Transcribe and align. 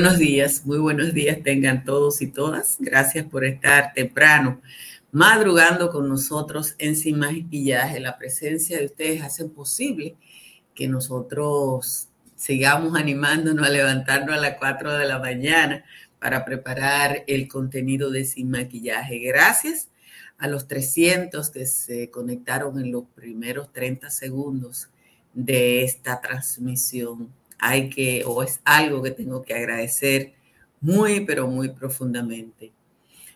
Buenos 0.00 0.18
días, 0.18 0.64
muy 0.64 0.78
buenos 0.78 1.12
días 1.12 1.42
tengan 1.42 1.84
todos 1.84 2.22
y 2.22 2.28
todas. 2.28 2.76
Gracias 2.78 3.26
por 3.26 3.44
estar 3.44 3.92
temprano, 3.94 4.60
madrugando 5.10 5.90
con 5.90 6.08
nosotros 6.08 6.76
en 6.78 6.94
Sin 6.94 7.18
Maquillaje. 7.18 7.98
La 7.98 8.16
presencia 8.16 8.78
de 8.78 8.84
ustedes 8.84 9.24
hace 9.24 9.46
posible 9.46 10.14
que 10.72 10.86
nosotros 10.86 12.10
sigamos 12.36 12.96
animándonos 12.96 13.66
a 13.66 13.70
levantarnos 13.70 14.36
a 14.36 14.40
las 14.40 14.56
4 14.56 14.98
de 14.98 15.04
la 15.08 15.18
mañana 15.18 15.84
para 16.20 16.44
preparar 16.44 17.24
el 17.26 17.48
contenido 17.48 18.12
de 18.12 18.24
Sin 18.24 18.52
Maquillaje. 18.52 19.18
Gracias 19.18 19.88
a 20.38 20.46
los 20.46 20.68
300 20.68 21.50
que 21.50 21.66
se 21.66 22.08
conectaron 22.08 22.78
en 22.78 22.92
los 22.92 23.02
primeros 23.16 23.72
30 23.72 24.10
segundos 24.10 24.90
de 25.34 25.82
esta 25.82 26.20
transmisión 26.20 27.36
hay 27.58 27.90
que, 27.90 28.24
o 28.26 28.42
es 28.42 28.60
algo 28.64 29.02
que 29.02 29.10
tengo 29.10 29.42
que 29.42 29.54
agradecer 29.54 30.34
muy, 30.80 31.20
pero 31.20 31.46
muy 31.48 31.70
profundamente. 31.70 32.72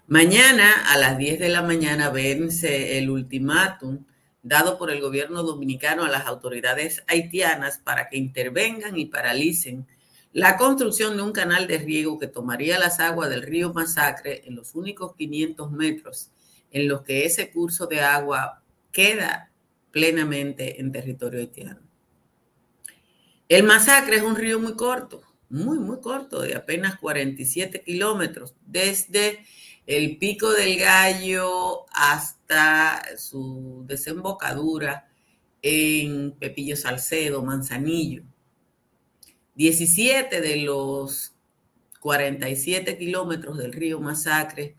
Mañana 0.06 0.72
a 0.92 0.98
las 0.98 1.18
10 1.18 1.38
de 1.38 1.48
la 1.48 1.62
mañana 1.62 2.10
vence 2.10 2.98
el 2.98 3.10
ultimátum 3.10 4.04
dado 4.42 4.76
por 4.76 4.90
el 4.90 5.00
gobierno 5.00 5.42
dominicano 5.42 6.04
a 6.04 6.08
las 6.08 6.26
autoridades 6.26 7.02
haitianas 7.06 7.78
para 7.78 8.08
que 8.08 8.16
intervengan 8.16 8.98
y 8.98 9.06
paralicen 9.06 9.86
la 10.32 10.56
construcción 10.56 11.16
de 11.16 11.22
un 11.22 11.32
canal 11.32 11.66
de 11.66 11.78
riego 11.78 12.18
que 12.18 12.26
tomaría 12.26 12.78
las 12.78 13.00
aguas 13.00 13.30
del 13.30 13.42
río 13.42 13.72
Masacre 13.72 14.42
en 14.46 14.56
los 14.56 14.74
únicos 14.74 15.14
500 15.14 15.70
metros 15.70 16.30
en 16.70 16.88
los 16.88 17.02
que 17.02 17.26
ese 17.26 17.50
curso 17.50 17.86
de 17.86 18.00
agua 18.00 18.62
queda 18.90 19.50
plenamente 19.90 20.80
en 20.80 20.90
territorio 20.90 21.40
haitiano. 21.40 21.81
El 23.52 23.64
Masacre 23.64 24.16
es 24.16 24.22
un 24.22 24.34
río 24.34 24.58
muy 24.58 24.76
corto, 24.76 25.20
muy, 25.50 25.78
muy 25.78 26.00
corto, 26.00 26.40
de 26.40 26.54
apenas 26.54 26.96
47 26.98 27.82
kilómetros, 27.84 28.54
desde 28.64 29.44
el 29.86 30.16
Pico 30.16 30.52
del 30.52 30.78
Gallo 30.78 31.84
hasta 31.92 33.02
su 33.18 33.84
desembocadura 33.86 35.06
en 35.60 36.32
Pepillo 36.32 36.78
Salcedo, 36.78 37.42
Manzanillo. 37.42 38.22
17 39.56 40.40
de 40.40 40.56
los 40.56 41.34
47 42.00 42.96
kilómetros 42.96 43.58
del 43.58 43.74
río 43.74 44.00
Masacre 44.00 44.78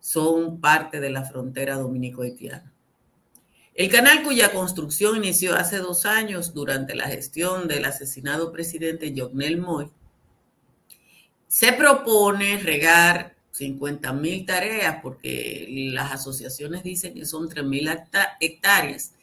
son 0.00 0.62
parte 0.62 0.98
de 0.98 1.10
la 1.10 1.24
frontera 1.24 1.76
dominico-haitiana. 1.76 2.73
El 3.74 3.90
canal 3.90 4.22
cuya 4.22 4.52
construcción 4.52 5.16
inició 5.16 5.56
hace 5.56 5.78
dos 5.78 6.06
años 6.06 6.54
durante 6.54 6.94
la 6.94 7.08
gestión 7.08 7.66
del 7.66 7.84
asesinado 7.84 8.52
presidente 8.52 9.12
Jovenel 9.16 9.58
Moy, 9.58 9.90
se 11.48 11.72
propone 11.72 12.58
regar 12.58 13.34
50 13.50 14.12
mil 14.12 14.46
tareas, 14.46 14.98
porque 15.02 15.66
las 15.92 16.12
asociaciones 16.12 16.84
dicen 16.84 17.14
que 17.14 17.24
son 17.26 17.48
3 17.48 17.64
mil 17.64 17.88
hectáreas 18.40 19.14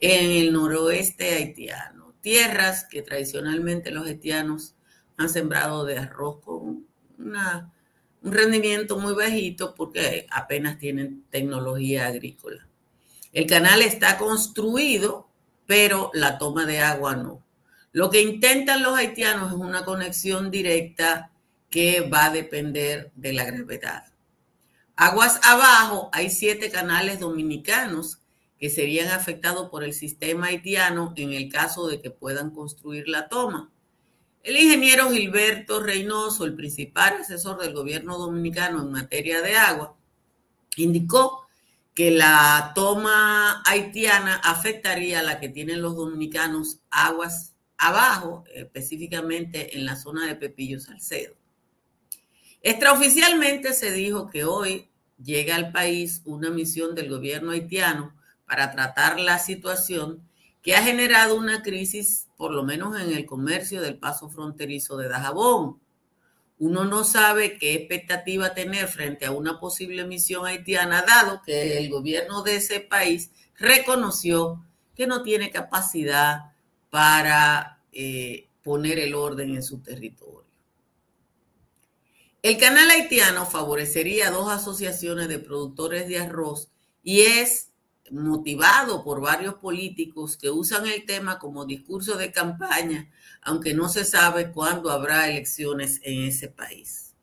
en 0.00 0.30
el 0.32 0.52
noroeste 0.52 1.34
haitiano, 1.34 2.12
tierras 2.20 2.86
que 2.90 3.02
tradicionalmente 3.02 3.92
los 3.92 4.06
haitianos 4.06 4.74
han 5.18 5.28
sembrado 5.28 5.84
de 5.84 5.98
arroz 5.98 6.40
con 6.40 6.84
un 7.16 8.32
rendimiento 8.32 8.98
muy 8.98 9.14
bajito 9.14 9.72
porque 9.76 10.26
apenas 10.30 10.78
tienen 10.78 11.24
tecnología 11.30 12.08
agrícola. 12.08 12.69
El 13.32 13.46
canal 13.46 13.82
está 13.82 14.18
construido, 14.18 15.28
pero 15.66 16.10
la 16.14 16.38
toma 16.38 16.66
de 16.66 16.80
agua 16.80 17.14
no. 17.14 17.44
Lo 17.92 18.10
que 18.10 18.22
intentan 18.22 18.82
los 18.82 18.96
haitianos 18.96 19.52
es 19.52 19.58
una 19.58 19.84
conexión 19.84 20.50
directa 20.50 21.30
que 21.68 22.00
va 22.00 22.26
a 22.26 22.30
depender 22.30 23.12
de 23.14 23.32
la 23.32 23.44
gravedad. 23.44 24.04
Aguas 24.96 25.40
abajo 25.44 26.10
hay 26.12 26.30
siete 26.30 26.70
canales 26.70 27.20
dominicanos 27.20 28.18
que 28.58 28.68
serían 28.68 29.08
afectados 29.08 29.70
por 29.70 29.82
el 29.82 29.94
sistema 29.94 30.48
haitiano 30.48 31.14
en 31.16 31.32
el 31.32 31.50
caso 31.50 31.88
de 31.88 32.02
que 32.02 32.10
puedan 32.10 32.50
construir 32.50 33.08
la 33.08 33.28
toma. 33.28 33.70
El 34.42 34.56
ingeniero 34.56 35.10
Gilberto 35.10 35.80
Reynoso, 35.80 36.44
el 36.44 36.54
principal 36.54 37.18
asesor 37.20 37.60
del 37.60 37.72
gobierno 37.72 38.18
dominicano 38.18 38.82
en 38.82 38.92
materia 38.92 39.40
de 39.40 39.56
agua, 39.56 39.96
indicó 40.76 41.46
que 41.94 42.10
la 42.10 42.72
toma 42.74 43.62
haitiana 43.66 44.36
afectaría 44.36 45.20
a 45.20 45.22
la 45.22 45.40
que 45.40 45.48
tienen 45.48 45.82
los 45.82 45.96
dominicanos 45.96 46.80
aguas 46.90 47.54
abajo, 47.76 48.44
específicamente 48.54 49.76
en 49.76 49.86
la 49.86 49.96
zona 49.96 50.26
de 50.26 50.36
Pepillo 50.36 50.80
Salcedo. 50.80 51.34
Extraoficialmente 52.62 53.72
se 53.72 53.90
dijo 53.90 54.28
que 54.28 54.44
hoy 54.44 54.90
llega 55.22 55.56
al 55.56 55.72
país 55.72 56.22
una 56.24 56.50
misión 56.50 56.94
del 56.94 57.08
gobierno 57.08 57.52
haitiano 57.52 58.14
para 58.46 58.70
tratar 58.72 59.18
la 59.18 59.38
situación 59.38 60.22
que 60.62 60.76
ha 60.76 60.82
generado 60.82 61.36
una 61.36 61.62
crisis, 61.62 62.28
por 62.36 62.52
lo 62.52 62.62
menos 62.64 63.00
en 63.00 63.12
el 63.12 63.24
comercio 63.24 63.80
del 63.80 63.98
paso 63.98 64.28
fronterizo 64.28 64.96
de 64.96 65.08
Dajabón 65.08 65.80
uno 66.60 66.84
no 66.84 67.04
sabe 67.04 67.56
qué 67.56 67.72
expectativa 67.72 68.52
tener 68.52 68.86
frente 68.86 69.24
a 69.24 69.30
una 69.30 69.58
posible 69.58 70.04
misión 70.04 70.46
haitiana, 70.46 71.02
dado 71.02 71.40
que 71.42 71.78
el 71.78 71.88
gobierno 71.88 72.42
de 72.42 72.56
ese 72.56 72.80
país 72.80 73.30
reconoció 73.58 74.62
que 74.94 75.06
no 75.06 75.22
tiene 75.22 75.50
capacidad 75.50 76.52
para 76.90 77.80
eh, 77.92 78.46
poner 78.62 78.98
el 78.98 79.14
orden 79.14 79.54
en 79.54 79.62
su 79.62 79.78
territorio. 79.78 80.44
El 82.42 82.58
canal 82.58 82.90
haitiano 82.90 83.46
favorecería 83.46 84.28
a 84.28 84.30
dos 84.30 84.50
asociaciones 84.50 85.28
de 85.28 85.38
productores 85.38 86.08
de 86.08 86.18
arroz 86.18 86.68
y 87.02 87.22
es 87.22 87.69
motivado 88.10 89.04
por 89.04 89.20
varios 89.20 89.54
políticos 89.54 90.36
que 90.36 90.50
usan 90.50 90.86
el 90.86 91.04
tema 91.04 91.38
como 91.38 91.64
discurso 91.64 92.16
de 92.16 92.32
campaña, 92.32 93.10
aunque 93.42 93.74
no 93.74 93.88
se 93.88 94.04
sabe 94.04 94.50
cuándo 94.50 94.90
habrá 94.90 95.28
elecciones 95.28 96.00
en 96.02 96.24
ese 96.24 96.48
país. 96.48 97.14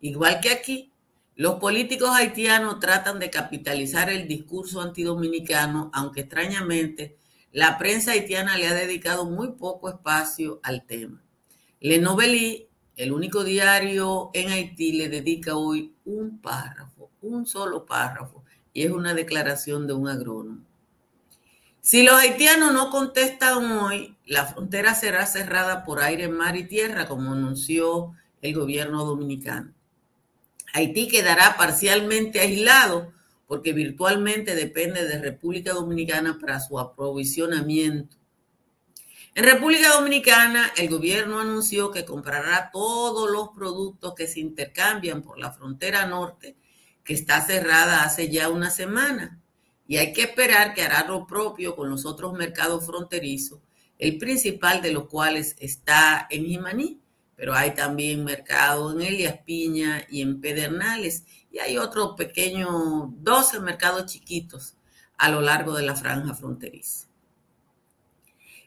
Igual 0.00 0.40
que 0.40 0.50
aquí, 0.50 0.92
los 1.36 1.54
políticos 1.54 2.10
haitianos 2.12 2.78
tratan 2.78 3.18
de 3.18 3.30
capitalizar 3.30 4.10
el 4.10 4.28
discurso 4.28 4.80
antidominicano, 4.80 5.90
aunque 5.92 6.20
extrañamente 6.20 7.16
la 7.50 7.78
prensa 7.78 8.12
haitiana 8.12 8.56
le 8.56 8.66
ha 8.68 8.74
dedicado 8.74 9.24
muy 9.24 9.52
poco 9.52 9.88
espacio 9.88 10.60
al 10.62 10.84
tema. 10.86 11.22
Le 11.80 11.96
el 12.96 13.12
único 13.12 13.42
diario 13.42 14.30
en 14.34 14.50
Haití, 14.50 14.92
le 14.92 15.08
dedica 15.08 15.56
hoy 15.56 15.94
un 16.04 16.40
párrafo, 16.40 17.10
un 17.22 17.44
solo 17.46 17.84
párrafo, 17.84 18.43
y 18.74 18.82
es 18.82 18.90
una 18.90 19.14
declaración 19.14 19.86
de 19.86 19.94
un 19.94 20.08
agrónomo. 20.08 20.60
Si 21.80 22.02
los 22.02 22.14
haitianos 22.16 22.72
no 22.72 22.90
contestan 22.90 23.70
hoy, 23.70 24.16
la 24.26 24.46
frontera 24.46 24.94
será 24.94 25.26
cerrada 25.26 25.84
por 25.84 26.00
aire, 26.00 26.28
mar 26.28 26.56
y 26.56 26.64
tierra, 26.64 27.06
como 27.06 27.32
anunció 27.32 28.12
el 28.42 28.54
gobierno 28.54 29.04
dominicano. 29.04 29.72
Haití 30.72 31.08
quedará 31.08 31.56
parcialmente 31.56 32.40
aislado 32.40 33.12
porque 33.46 33.72
virtualmente 33.72 34.54
depende 34.54 35.06
de 35.06 35.20
República 35.20 35.72
Dominicana 35.72 36.38
para 36.40 36.58
su 36.58 36.80
aprovisionamiento. 36.80 38.16
En 39.34 39.44
República 39.44 39.92
Dominicana, 39.92 40.72
el 40.76 40.88
gobierno 40.88 41.38
anunció 41.38 41.90
que 41.90 42.04
comprará 42.04 42.70
todos 42.72 43.30
los 43.30 43.50
productos 43.50 44.14
que 44.14 44.26
se 44.26 44.40
intercambian 44.40 45.22
por 45.22 45.38
la 45.38 45.52
frontera 45.52 46.06
norte 46.06 46.56
que 47.04 47.14
está 47.14 47.44
cerrada 47.44 48.02
hace 48.02 48.30
ya 48.30 48.48
una 48.48 48.70
semana 48.70 49.40
y 49.86 49.98
hay 49.98 50.12
que 50.12 50.22
esperar 50.22 50.74
que 50.74 50.82
hará 50.82 51.06
lo 51.06 51.26
propio 51.26 51.76
con 51.76 51.90
los 51.90 52.06
otros 52.06 52.32
mercados 52.32 52.86
fronterizos, 52.86 53.60
el 53.98 54.18
principal 54.18 54.80
de 54.80 54.92
los 54.92 55.08
cuales 55.08 55.56
está 55.58 56.26
en 56.30 56.46
Jimaní, 56.46 57.00
pero 57.36 57.54
hay 57.54 57.74
también 57.74 58.24
mercados 58.24 58.94
en 58.94 59.02
Elias 59.02 59.38
Piña 59.44 60.06
y 60.08 60.22
en 60.22 60.40
Pedernales 60.40 61.24
y 61.50 61.58
hay 61.58 61.76
otros 61.76 62.14
pequeños, 62.16 63.08
12 63.18 63.60
mercados 63.60 64.06
chiquitos 64.06 64.76
a 65.18 65.30
lo 65.30 65.40
largo 65.40 65.74
de 65.74 65.84
la 65.84 65.94
franja 65.94 66.34
fronteriza. 66.34 67.08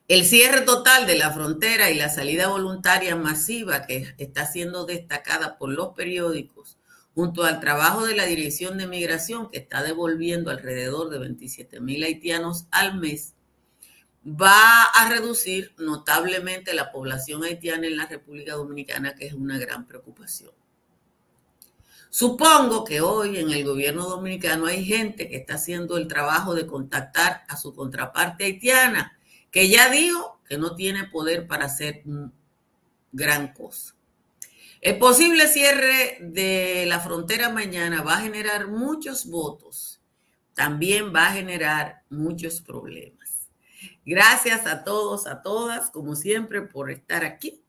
El 0.08 0.24
cierre 0.24 0.62
total 0.62 1.06
de 1.06 1.18
la 1.18 1.32
frontera 1.32 1.90
y 1.90 1.96
la 1.96 2.08
salida 2.08 2.48
voluntaria 2.48 3.16
masiva 3.18 3.86
que 3.86 4.16
está 4.18 4.46
siendo 4.46 4.86
destacada 4.86 5.58
por 5.58 5.70
los 5.70 5.90
periódicos 5.96 6.78
junto 7.18 7.46
al 7.46 7.60
trabajo 7.60 8.06
de 8.06 8.16
la 8.16 8.26
Dirección 8.28 8.78
de 8.78 8.86
Migración, 8.86 9.50
que 9.50 9.58
está 9.58 9.82
devolviendo 9.82 10.52
alrededor 10.52 11.10
de 11.10 11.18
27 11.18 11.80
mil 11.80 12.04
haitianos 12.04 12.68
al 12.70 13.00
mes, 13.00 13.34
va 14.24 14.84
a 14.84 15.10
reducir 15.10 15.74
notablemente 15.80 16.76
la 16.76 16.92
población 16.92 17.44
haitiana 17.44 17.88
en 17.88 17.98
la 17.98 18.06
República 18.06 18.54
Dominicana, 18.54 19.16
que 19.16 19.26
es 19.26 19.34
una 19.34 19.58
gran 19.58 19.88
preocupación. 19.88 20.52
Supongo 22.12 22.84
que 22.84 23.02
hoy 23.02 23.38
en 23.38 23.50
el 23.50 23.66
gobierno 23.66 24.08
dominicano 24.08 24.68
hay 24.68 24.86
gente 24.86 25.28
que 25.28 25.38
está 25.38 25.56
haciendo 25.56 25.98
el 25.98 26.08
trabajo 26.08 26.54
de 26.54 26.68
contactar 26.68 27.46
a 27.48 27.58
su 27.58 27.74
contraparte 27.74 28.46
haitiana, 28.46 29.18
que 29.50 29.68
ya 29.70 29.90
dijo 29.90 30.40
que 30.48 30.60
no 30.60 30.76
tiene 30.76 31.06
poder 31.06 31.48
para 31.48 31.66
hacer 31.66 32.04
gran 33.12 33.54
cosa. 33.54 33.97
El 34.88 35.00
posible 35.00 35.50
cierre 35.50 36.18
de 36.22 36.86
la 36.88 37.02
frontera 37.02 37.50
mañana 37.50 38.04
va 38.04 38.14
a 38.14 38.22
generar 38.22 38.70
muchos 38.70 39.26
votos, 39.26 40.02
también 40.54 41.14
va 41.14 41.28
a 41.28 41.34
generar 41.34 42.04
muchos 42.10 42.62
problemas. 42.62 43.50
Gracias 44.06 44.66
a 44.66 44.86
todos, 44.86 45.28
a 45.28 45.42
todas, 45.42 45.92
como 45.92 46.16
siempre, 46.16 46.62
por 46.62 46.90
estar 46.90 47.26
aquí 47.26 47.62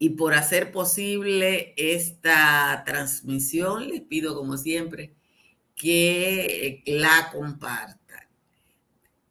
y 0.00 0.08
por 0.08 0.34
hacer 0.34 0.72
posible 0.72 1.74
esta 1.76 2.82
transmisión. 2.84 3.86
Les 3.86 4.00
pido, 4.00 4.34
como 4.34 4.56
siempre, 4.56 5.14
que 5.76 6.82
la 6.86 7.30
compartan. 7.30 8.26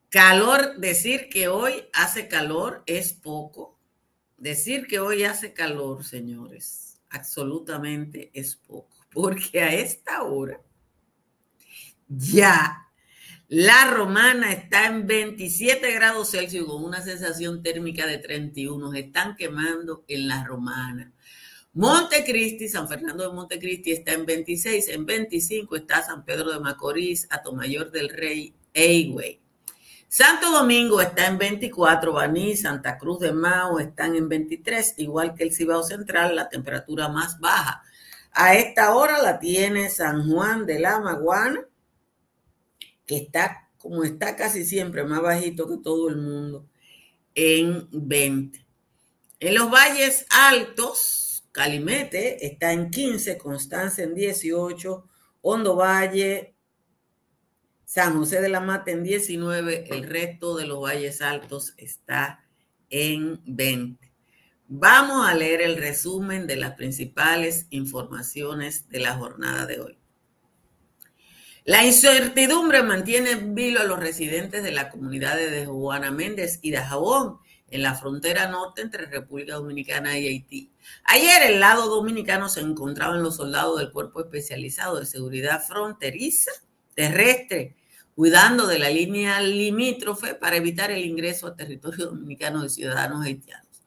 Calor, 0.08 0.78
decir 0.78 1.28
que 1.28 1.50
hoy 1.50 1.90
hace 1.92 2.30
calor 2.30 2.84
es 2.86 3.12
poco. 3.12 3.81
Decir 4.42 4.88
que 4.88 5.00
hoy 5.00 5.24
hace 5.24 5.54
calor, 5.54 6.04
señores, 6.04 7.00
absolutamente 7.12 8.32
es 8.34 8.56
poco, 8.56 8.98
porque 9.14 9.62
a 9.62 9.72
esta 9.72 10.24
hora 10.24 10.60
ya 12.08 12.88
la 13.48 13.92
romana 13.92 14.52
está 14.52 14.88
en 14.88 15.06
27 15.06 15.92
grados 15.92 16.32
Celsius 16.32 16.66
con 16.66 16.84
una 16.84 17.04
sensación 17.04 17.62
térmica 17.62 18.08
de 18.08 18.18
31. 18.18 18.92
están 18.94 19.36
quemando 19.36 20.06
en 20.08 20.28
la 20.28 20.44
romana. 20.44 21.14
Montecristi, 21.74 22.68
San 22.68 22.90
Fernando 22.90 23.30
de 23.30 23.36
Montecristi 23.36 23.92
está 23.92 24.14
en 24.14 24.26
26, 24.26 24.88
en 24.88 25.06
25 25.06 25.76
está 25.76 26.02
San 26.02 26.26
Pedro 26.26 26.52
de 26.52 26.60
Macorís, 26.60 27.28
Atomayor 27.30 27.92
del 27.92 28.10
Rey, 28.10 28.56
Eigüey. 28.74 29.41
Santo 30.14 30.52
Domingo 30.52 31.00
está 31.00 31.28
en 31.28 31.38
24, 31.38 32.12
Baní, 32.12 32.58
Santa 32.58 32.98
Cruz 32.98 33.22
de 33.22 33.32
Mao 33.32 33.80
están 33.80 34.14
en 34.14 34.28
23, 34.28 34.96
igual 34.98 35.34
que 35.34 35.44
el 35.44 35.54
Cibao 35.56 35.84
Central, 35.84 36.36
la 36.36 36.50
temperatura 36.50 37.08
más 37.08 37.40
baja. 37.40 37.82
A 38.34 38.56
esta 38.56 38.94
hora 38.94 39.22
la 39.22 39.40
tiene 39.40 39.90
San 39.90 40.30
Juan 40.30 40.66
de 40.66 40.80
la 40.80 41.00
Maguana, 41.00 41.66
que 43.06 43.16
está 43.16 43.70
como 43.78 44.04
está 44.04 44.36
casi 44.36 44.66
siempre 44.66 45.06
más 45.06 45.22
bajito 45.22 45.66
que 45.70 45.78
todo 45.78 46.10
el 46.10 46.18
mundo, 46.18 46.68
en 47.34 47.88
20. 47.94 48.66
En 49.40 49.56
los 49.56 49.72
valles 49.72 50.26
altos, 50.30 51.46
Calimete 51.54 52.46
está 52.46 52.74
en 52.74 52.92
15, 52.92 53.38
Constanza 53.38 54.04
en 54.04 54.14
18, 54.14 55.08
Hondo 55.40 55.78
Valle, 55.78 56.54
San 57.94 58.18
José 58.18 58.40
de 58.40 58.48
la 58.48 58.62
Mata 58.62 58.90
en 58.92 59.04
19, 59.04 59.94
el 59.94 60.04
resto 60.04 60.56
de 60.56 60.66
los 60.66 60.80
valles 60.80 61.22
altos 61.22 61.74
está 61.76 62.42
en 62.90 63.42
20. 63.44 64.14
Vamos 64.70 65.28
a 65.28 65.34
leer 65.34 65.62
el 65.62 65.76
resumen 65.76 66.48
de 66.48 66.56
las 66.56 66.76
principales 66.76 67.68
informaciones 67.70 68.88
de 68.88 69.00
la 69.02 69.16
jornada 69.16 69.66
de 69.66 69.82
hoy. 69.82 69.98
La 71.66 71.86
incertidumbre 71.86 72.82
mantiene 72.82 73.32
en 73.32 73.56
vilo 73.56 73.82
a 73.82 73.84
los 73.84 74.00
residentes 74.00 74.64
de 74.64 74.72
la 74.72 74.90
comunidad 74.90 75.36
de 75.36 75.66
Juana 75.66 76.12
Méndez 76.12 76.60
y 76.62 76.72
de 76.72 76.78
Jabón 76.78 77.40
en 77.72 77.84
la 77.84 77.96
frontera 77.96 78.48
norte 78.48 78.84
entre 78.84 79.08
República 79.08 79.56
Dominicana 79.56 80.18
y 80.18 80.30
Haití. 80.30 80.72
Ayer 81.04 81.44
el 81.44 81.60
lado 81.60 81.88
dominicano 81.88 82.48
se 82.48 82.62
encontraban 82.62 83.22
los 83.22 83.36
soldados 83.36 83.80
del 83.80 83.92
Cuerpo 83.92 84.22
Especializado 84.22 84.98
de 84.98 85.06
Seguridad 85.06 85.62
Fronteriza 85.62 86.52
Terrestre 86.96 87.76
cuidando 88.22 88.68
de 88.68 88.78
la 88.78 88.92
línea 88.92 89.42
limítrofe 89.42 90.36
para 90.36 90.56
evitar 90.56 90.92
el 90.92 91.04
ingreso 91.04 91.48
a 91.48 91.56
territorio 91.56 92.06
dominicano 92.06 92.62
de 92.62 92.70
ciudadanos 92.70 93.26
haitianos. 93.26 93.82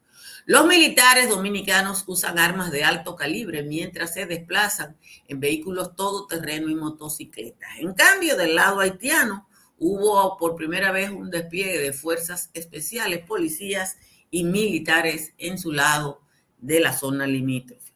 Los 0.45 0.67
militares 0.67 1.29
dominicanos 1.29 2.03
usan 2.05 2.37
armas 2.37 2.69
de 2.69 2.83
alto 2.83 3.15
calibre 3.15 3.63
mientras 3.63 4.13
se 4.13 4.25
desplazan 4.25 4.97
en 5.29 5.39
vehículos 5.39 5.95
todoterreno 5.95 6.67
y 6.67 6.75
motocicletas. 6.75 7.69
En 7.79 7.93
cambio, 7.93 8.35
del 8.35 8.55
lado 8.55 8.81
haitiano 8.81 9.47
hubo 9.79 10.35
por 10.35 10.57
primera 10.57 10.91
vez 10.91 11.11
un 11.11 11.31
despliegue 11.31 11.79
de 11.79 11.93
fuerzas 11.93 12.49
especiales, 12.53 13.25
policías 13.25 13.95
y 14.31 14.43
militares 14.43 15.31
en 15.37 15.57
su 15.57 15.71
lado 15.71 16.19
de 16.57 16.81
la 16.81 16.91
zona 16.91 17.25
limítrofe. 17.25 17.94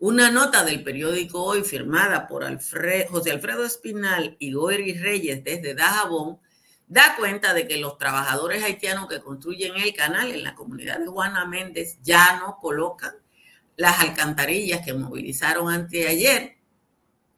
Una 0.00 0.30
nota 0.30 0.64
del 0.64 0.82
periódico 0.82 1.42
Hoy 1.42 1.62
firmada 1.62 2.26
por 2.26 2.44
José 2.44 3.30
Alfredo 3.30 3.64
Espinal 3.64 4.36
y 4.40 4.52
Goyri 4.52 4.94
Reyes 4.94 5.44
desde 5.44 5.74
Dajabón 5.74 6.40
da 6.88 7.14
cuenta 7.16 7.54
de 7.54 7.68
que 7.68 7.78
los 7.78 7.96
trabajadores 7.96 8.62
haitianos 8.64 9.08
que 9.08 9.20
construyen 9.20 9.76
el 9.76 9.94
canal 9.94 10.32
en 10.32 10.42
la 10.42 10.56
comunidad 10.56 10.98
de 10.98 11.06
Juana 11.06 11.46
Méndez 11.46 11.98
ya 12.02 12.40
no 12.40 12.58
colocan 12.60 13.14
las 13.76 14.00
alcantarillas 14.00 14.84
que 14.84 14.94
movilizaron 14.94 15.72
anteayer 15.72 16.58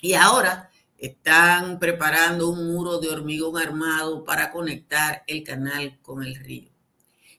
y 0.00 0.14
ahora 0.14 0.70
están 0.96 1.78
preparando 1.78 2.48
un 2.48 2.72
muro 2.72 2.98
de 2.98 3.10
hormigón 3.10 3.58
armado 3.58 4.24
para 4.24 4.50
conectar 4.50 5.24
el 5.26 5.44
canal 5.44 5.98
con 6.00 6.22
el 6.22 6.34
río. 6.34 6.75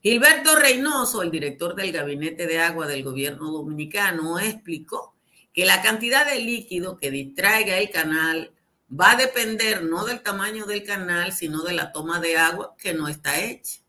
Gilberto 0.02 0.56
Reynoso, 0.56 1.22
el 1.22 1.32
director 1.32 1.76
del 1.76 1.92
Gabinete 1.92 2.48
de 2.48 2.60
Agua 2.60 2.88
del 2.88 3.04
gobierno 3.04 3.52
dominicano, 3.52 4.40
explicó 4.40 5.16
que 5.54 5.66
la 5.66 5.82
cantidad 5.82 6.26
de 6.26 6.40
líquido 6.40 6.98
que 6.98 7.10
distraiga 7.10 7.78
el 7.78 7.90
canal 7.90 8.52
va 8.90 9.12
a 9.12 9.16
depender 9.16 9.84
no 9.84 10.06
del 10.06 10.22
tamaño 10.22 10.66
del 10.66 10.84
canal, 10.84 11.34
sino 11.34 11.64
de 11.64 11.74
la 11.74 11.92
toma 11.92 12.20
de 12.20 12.38
agua 12.38 12.76
que 12.78 12.94
no 12.94 13.08
está 13.08 13.40
hecha. 13.40 13.82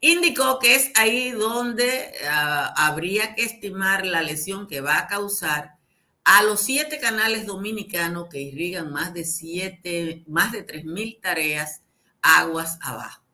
Indicó 0.00 0.58
que 0.58 0.76
es 0.76 0.90
ahí 0.94 1.30
donde 1.32 2.12
ah, 2.28 2.72
habría 2.76 3.34
que 3.34 3.42
estimar 3.42 4.06
la 4.06 4.22
lesión 4.22 4.66
que 4.66 4.80
va 4.80 4.98
a 4.98 5.06
causar 5.08 5.74
a 6.24 6.42
los 6.42 6.60
siete 6.60 6.98
canales 7.00 7.46
dominicanos 7.46 8.28
que 8.28 8.40
irrigan 8.40 8.92
más 8.92 9.12
de 9.12 9.24
siete, 9.24 10.24
más 10.26 10.52
de 10.52 10.62
tres 10.62 10.84
mil 10.84 11.18
tareas 11.20 11.82
aguas 12.22 12.78
abajo. 12.80 13.27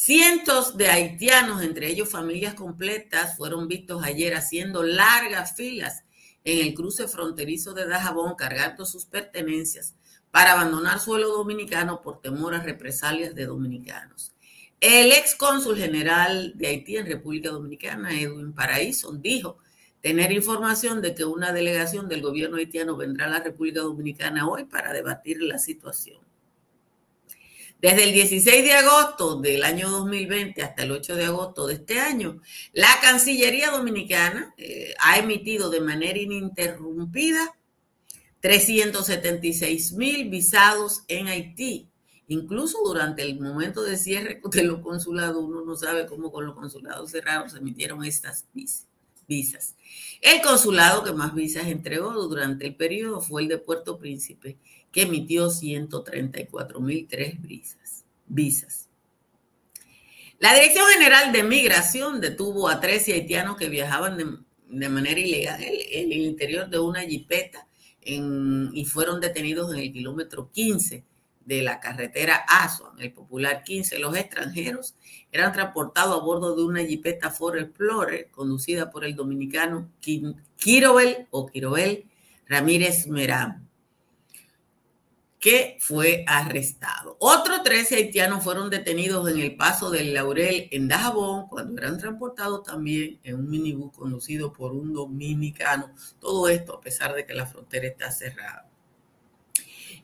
Cientos 0.00 0.76
de 0.76 0.86
haitianos, 0.86 1.60
entre 1.60 1.88
ellos 1.88 2.08
familias 2.08 2.54
completas, 2.54 3.36
fueron 3.36 3.66
vistos 3.66 4.04
ayer 4.04 4.36
haciendo 4.36 4.84
largas 4.84 5.56
filas 5.56 6.04
en 6.44 6.64
el 6.64 6.72
cruce 6.72 7.08
fronterizo 7.08 7.74
de 7.74 7.84
Dajabón 7.84 8.36
cargando 8.36 8.86
sus 8.86 9.06
pertenencias 9.06 9.96
para 10.30 10.52
abandonar 10.52 11.00
suelo 11.00 11.30
dominicano 11.30 12.00
por 12.00 12.20
temor 12.20 12.54
a 12.54 12.62
represalias 12.62 13.34
de 13.34 13.46
dominicanos. 13.46 14.36
El 14.80 15.10
ex 15.10 15.34
cónsul 15.34 15.76
general 15.76 16.52
de 16.54 16.68
Haití 16.68 16.96
en 16.96 17.06
República 17.06 17.50
Dominicana, 17.50 18.20
Edwin 18.20 18.52
Paraíso, 18.52 19.10
dijo 19.10 19.58
tener 20.00 20.30
información 20.30 21.02
de 21.02 21.16
que 21.16 21.24
una 21.24 21.52
delegación 21.52 22.08
del 22.08 22.22
gobierno 22.22 22.58
haitiano 22.58 22.96
vendrá 22.96 23.26
a 23.26 23.30
la 23.30 23.40
República 23.40 23.80
Dominicana 23.80 24.48
hoy 24.48 24.62
para 24.62 24.92
debatir 24.92 25.42
la 25.42 25.58
situación. 25.58 26.27
Desde 27.80 28.04
el 28.04 28.12
16 28.12 28.64
de 28.64 28.72
agosto 28.72 29.36
del 29.36 29.62
año 29.62 29.88
2020 29.88 30.62
hasta 30.62 30.82
el 30.82 30.90
8 30.90 31.14
de 31.14 31.24
agosto 31.26 31.68
de 31.68 31.74
este 31.74 32.00
año, 32.00 32.40
la 32.72 32.88
Cancillería 33.00 33.70
Dominicana 33.70 34.52
eh, 34.56 34.94
ha 35.00 35.18
emitido 35.18 35.70
de 35.70 35.80
manera 35.80 36.18
ininterrumpida 36.18 37.56
376 38.40 39.92
mil 39.92 40.28
visados 40.28 41.04
en 41.06 41.28
Haití. 41.28 41.88
Incluso 42.26 42.78
durante 42.84 43.22
el 43.22 43.40
momento 43.40 43.82
de 43.82 43.96
cierre 43.96 44.40
de 44.42 44.62
los 44.64 44.80
consulados, 44.80 45.42
uno 45.42 45.64
no 45.64 45.76
sabe 45.76 46.06
cómo 46.06 46.32
con 46.32 46.46
los 46.46 46.56
consulados 46.56 47.12
cerrados 47.12 47.52
se 47.52 47.58
emitieron 47.58 48.04
estas 48.04 48.44
visas. 48.52 48.87
El 49.28 50.40
consulado 50.42 51.04
que 51.04 51.12
más 51.12 51.34
visas 51.34 51.66
entregó 51.66 52.12
durante 52.12 52.66
el 52.66 52.74
periodo 52.74 53.20
fue 53.20 53.42
el 53.42 53.48
de 53.48 53.58
Puerto 53.58 53.98
Príncipe, 53.98 54.56
que 54.90 55.02
emitió 55.02 55.50
134 55.50 56.80
mil 56.80 57.06
tres 57.06 57.34
visas. 58.26 58.88
La 60.38 60.54
Dirección 60.54 60.86
General 60.92 61.30
de 61.30 61.42
Migración 61.42 62.22
detuvo 62.22 62.68
a 62.68 62.80
13 62.80 63.12
haitianos 63.12 63.58
que 63.58 63.68
viajaban 63.68 64.16
de, 64.68 64.88
manera 64.88 65.20
ilegal 65.20 65.60
en 65.62 66.12
el 66.12 66.20
interior 66.20 66.70
de 66.70 66.78
una 66.78 67.02
jipeta 67.02 67.66
y 68.00 68.84
fueron 68.86 69.20
detenidos 69.20 69.74
en 69.74 69.80
el 69.80 69.92
kilómetro 69.92 70.50
15 70.50 71.04
de 71.48 71.62
la 71.62 71.80
carretera 71.80 72.44
en 72.94 73.02
el 73.02 73.12
popular 73.12 73.62
15. 73.64 73.98
Los 73.98 74.14
extranjeros 74.14 74.94
eran 75.32 75.52
transportados 75.52 76.20
a 76.20 76.22
bordo 76.22 76.54
de 76.54 76.62
una 76.62 76.84
jipeta 76.84 77.30
Ford 77.30 77.56
Explorer 77.56 78.30
conducida 78.30 78.90
por 78.90 79.04
el 79.04 79.16
dominicano 79.16 79.90
Quirobel 80.56 81.26
o 81.30 81.46
Quirobel 81.46 82.04
Ramírez 82.46 83.06
Meram 83.06 83.66
que 85.40 85.76
fue 85.80 86.24
arrestado. 86.26 87.16
Otros 87.20 87.62
13 87.62 87.94
haitianos 87.94 88.42
fueron 88.42 88.70
detenidos 88.70 89.30
en 89.30 89.38
el 89.38 89.56
paso 89.56 89.88
del 89.88 90.12
Laurel 90.12 90.68
en 90.72 90.88
Dajabón 90.88 91.48
cuando 91.48 91.80
eran 91.80 91.96
transportados 91.96 92.64
también 92.64 93.20
en 93.22 93.36
un 93.36 93.48
minibús 93.48 93.96
conducido 93.96 94.52
por 94.52 94.72
un 94.72 94.92
dominicano. 94.92 95.94
Todo 96.18 96.48
esto 96.48 96.74
a 96.74 96.80
pesar 96.80 97.14
de 97.14 97.24
que 97.24 97.34
la 97.34 97.46
frontera 97.46 97.86
está 97.86 98.10
cerrada. 98.10 98.68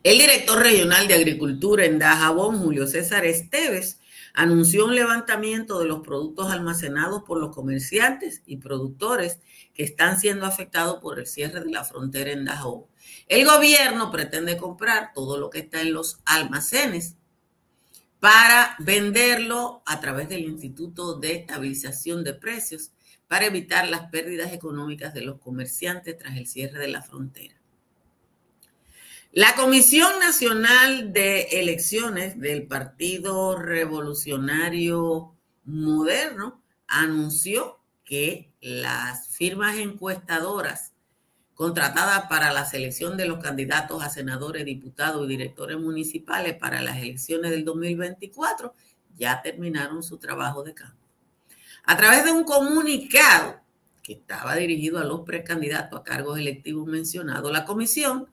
El 0.05 0.19
director 0.19 0.59
regional 0.59 1.07
de 1.07 1.15
Agricultura 1.15 1.83
en 1.83 1.97
Dajabón, 1.97 2.59
Julio 2.59 2.85
César 2.85 3.25
Esteves, 3.25 3.99
anunció 4.35 4.85
un 4.85 4.93
levantamiento 4.93 5.79
de 5.79 5.87
los 5.87 6.01
productos 6.01 6.51
almacenados 6.51 7.23
por 7.23 7.39
los 7.39 7.55
comerciantes 7.55 8.43
y 8.45 8.57
productores 8.57 9.39
que 9.73 9.81
están 9.81 10.19
siendo 10.19 10.45
afectados 10.45 10.99
por 11.01 11.17
el 11.17 11.25
cierre 11.25 11.61
de 11.61 11.71
la 11.71 11.83
frontera 11.83 12.29
en 12.29 12.45
Dajabón. 12.45 12.85
El 13.27 13.47
gobierno 13.47 14.11
pretende 14.11 14.57
comprar 14.57 15.11
todo 15.11 15.39
lo 15.39 15.49
que 15.49 15.57
está 15.57 15.81
en 15.81 15.93
los 15.93 16.19
almacenes 16.25 17.15
para 18.19 18.75
venderlo 18.77 19.81
a 19.87 20.01
través 20.01 20.29
del 20.29 20.41
Instituto 20.41 21.15
de 21.15 21.33
Estabilización 21.33 22.23
de 22.23 22.35
Precios 22.35 22.91
para 23.27 23.47
evitar 23.47 23.89
las 23.89 24.11
pérdidas 24.11 24.53
económicas 24.53 25.15
de 25.15 25.21
los 25.21 25.39
comerciantes 25.39 26.15
tras 26.15 26.37
el 26.37 26.45
cierre 26.45 26.77
de 26.77 26.89
la 26.89 27.01
frontera. 27.01 27.54
La 29.35 29.53
Comisión 29.55 30.17
Nacional 30.21 31.11
de 31.11 31.41
Elecciones 31.59 32.39
del 32.39 32.67
Partido 32.67 33.57
Revolucionario 33.57 35.35
Moderno 35.65 36.61
anunció 36.87 37.81
que 38.05 38.53
las 38.61 39.27
firmas 39.27 39.75
encuestadoras 39.75 40.93
contratadas 41.53 42.29
para 42.29 42.53
la 42.53 42.63
selección 42.63 43.17
de 43.17 43.25
los 43.25 43.43
candidatos 43.43 44.01
a 44.01 44.09
senadores, 44.09 44.63
diputados 44.63 45.25
y 45.25 45.31
directores 45.31 45.77
municipales 45.79 46.55
para 46.55 46.81
las 46.81 46.95
elecciones 46.99 47.51
del 47.51 47.65
2024 47.65 48.73
ya 49.17 49.41
terminaron 49.41 50.01
su 50.01 50.17
trabajo 50.17 50.63
de 50.63 50.75
campo. 50.75 51.05
A 51.83 51.97
través 51.97 52.23
de 52.23 52.31
un 52.31 52.45
comunicado 52.45 53.59
que 54.01 54.13
estaba 54.13 54.55
dirigido 54.55 54.97
a 54.97 55.03
los 55.03 55.25
precandidatos 55.25 55.99
a 55.99 56.03
cargos 56.03 56.39
electivos 56.39 56.87
mencionados, 56.87 57.51
la 57.51 57.65
comisión 57.65 58.29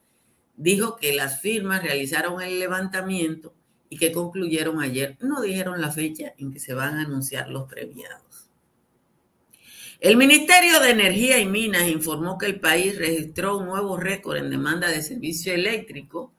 dijo 0.57 0.97
que 0.97 1.15
las 1.15 1.41
firmas 1.41 1.83
realizaron 1.83 2.41
el 2.43 2.59
levantamiento 2.59 3.55
y 3.89 3.99
que 3.99 4.13
concluyeron 4.13 4.81
ayer. 4.81 5.17
No 5.21 5.43
dijeron 5.43 5.81
la 5.81 5.91
fecha 5.91 6.35
en 6.39 6.53
que 6.53 6.59
se 6.59 6.75
van 6.75 6.97
a 6.97 7.03
anunciar 7.03 7.49
los 7.49 7.69
premiados. 7.69 8.49
El 10.01 10.17
Ministerio 10.17 10.81
de 10.81 10.91
Energía 10.91 11.39
y 11.39 11.47
Minas 11.47 11.89
informó 11.89 12.37
que 12.37 12.47
el 12.47 12.59
país 12.59 12.99
registró 12.99 13.59
un 13.59 13.67
nuevo 13.67 13.97
récord 13.97 14.37
en 14.37 14.51
demanda 14.51 14.89
de 14.89 15.01
servicio 15.01 15.55
eléctrico, 15.55 16.33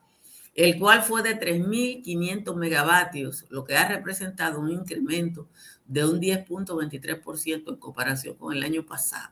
el 0.53 0.77
cual 0.77 1.01
fue 1.01 1.24
de 1.24 1.39
3.500 1.39 2.55
megavatios, 2.55 3.46
lo 3.50 3.63
que 3.63 3.77
ha 3.77 3.88
representado 3.88 4.60
un 4.60 4.70
incremento 4.70 5.48
de 5.86 6.05
un 6.05 6.20
10.23% 6.20 7.70
en 7.70 7.75
comparación 7.77 8.36
con 8.36 8.53
el 8.53 8.63
año 8.63 8.86
pasado. 8.86 9.32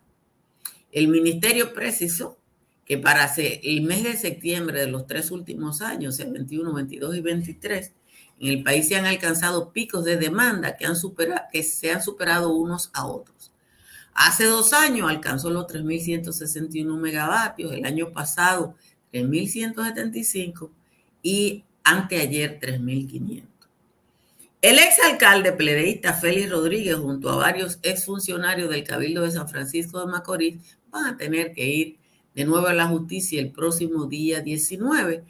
El 0.92 1.08
ministerio 1.10 1.74
precisó 1.74 2.38
que 2.86 2.98
para 2.98 3.32
el 3.36 3.82
mes 3.82 4.04
de 4.04 4.18
septiembre 4.18 4.82
de 4.82 4.88
los 4.88 5.08
tres 5.08 5.32
últimos 5.32 5.82
años, 5.82 6.20
el 6.20 6.32
21, 6.34 6.74
22 6.74 7.16
y 7.16 7.22
23, 7.22 7.92
en 8.40 8.48
el 8.48 8.64
país 8.64 8.88
se 8.88 8.96
han 8.96 9.06
alcanzado 9.06 9.72
picos 9.72 10.04
de 10.04 10.18
demanda 10.18 10.76
que, 10.76 10.86
han 10.86 10.96
que 11.52 11.64
se 11.64 11.92
han 11.92 12.02
superado 12.02 12.54
unos 12.54 12.90
a 12.94 13.06
otros. 13.06 13.52
Hace 14.14 14.46
dos 14.46 14.74
años 14.74 15.10
alcanzó 15.10 15.52
los 15.52 15.68
3.161 15.68 16.98
megavatios, 16.98 17.72
el 17.72 17.86
año 17.86 18.12
pasado 18.12 18.76
3.175 19.14 20.70
y 21.22 21.64
anteayer 21.84 22.60
3.500. 22.60 23.44
El 24.62 24.78
exalcalde 24.78 25.54
pledeísta 25.54 26.14
Félix 26.14 26.52
Rodríguez, 26.52 26.96
junto 26.96 27.30
a 27.30 27.38
varios 27.38 27.80
exfuncionarios 27.82 28.70
del 28.70 28.84
Cabildo 28.84 29.24
de 29.24 29.32
San 29.32 29.50
Francisco 29.50 30.00
de 30.00 30.12
Macorís, 30.12 30.78
van 30.92 31.06
a 31.06 31.18
tener 31.18 31.54
que 31.54 31.68
ir 31.68 31.98
de 32.36 32.46
nuevo 32.46 32.68
a 32.68 32.74
la 32.74 32.88
justicia 32.88 33.40
el 33.40 33.52
próximo 33.52 34.06
día 34.06 34.42
19 34.42 35.24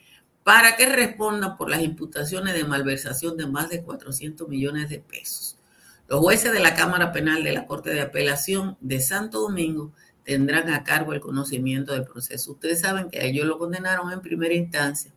para 0.43 0.75
que 0.75 0.87
respondan 0.87 1.57
por 1.57 1.69
las 1.69 1.81
imputaciones 1.81 2.53
de 2.53 2.63
malversación 2.63 3.37
de 3.37 3.47
más 3.47 3.69
de 3.69 3.83
400 3.83 4.47
millones 4.47 4.89
de 4.89 4.99
pesos. 4.99 5.57
Los 6.07 6.19
jueces 6.19 6.51
de 6.51 6.59
la 6.59 6.75
Cámara 6.75 7.11
Penal 7.11 7.43
de 7.43 7.53
la 7.53 7.67
Corte 7.67 7.91
de 7.91 8.01
Apelación 8.01 8.77
de 8.81 8.99
Santo 8.99 9.39
Domingo 9.39 9.93
tendrán 10.23 10.69
a 10.69 10.83
cargo 10.83 11.13
el 11.13 11.21
conocimiento 11.21 11.93
del 11.93 12.03
proceso. 12.03 12.51
Ustedes 12.51 12.81
saben 12.81 13.09
que 13.09 13.25
ellos 13.25 13.45
lo 13.45 13.57
condenaron 13.57 14.11
en 14.11 14.21
primera 14.21 14.53
instancia 14.53 15.11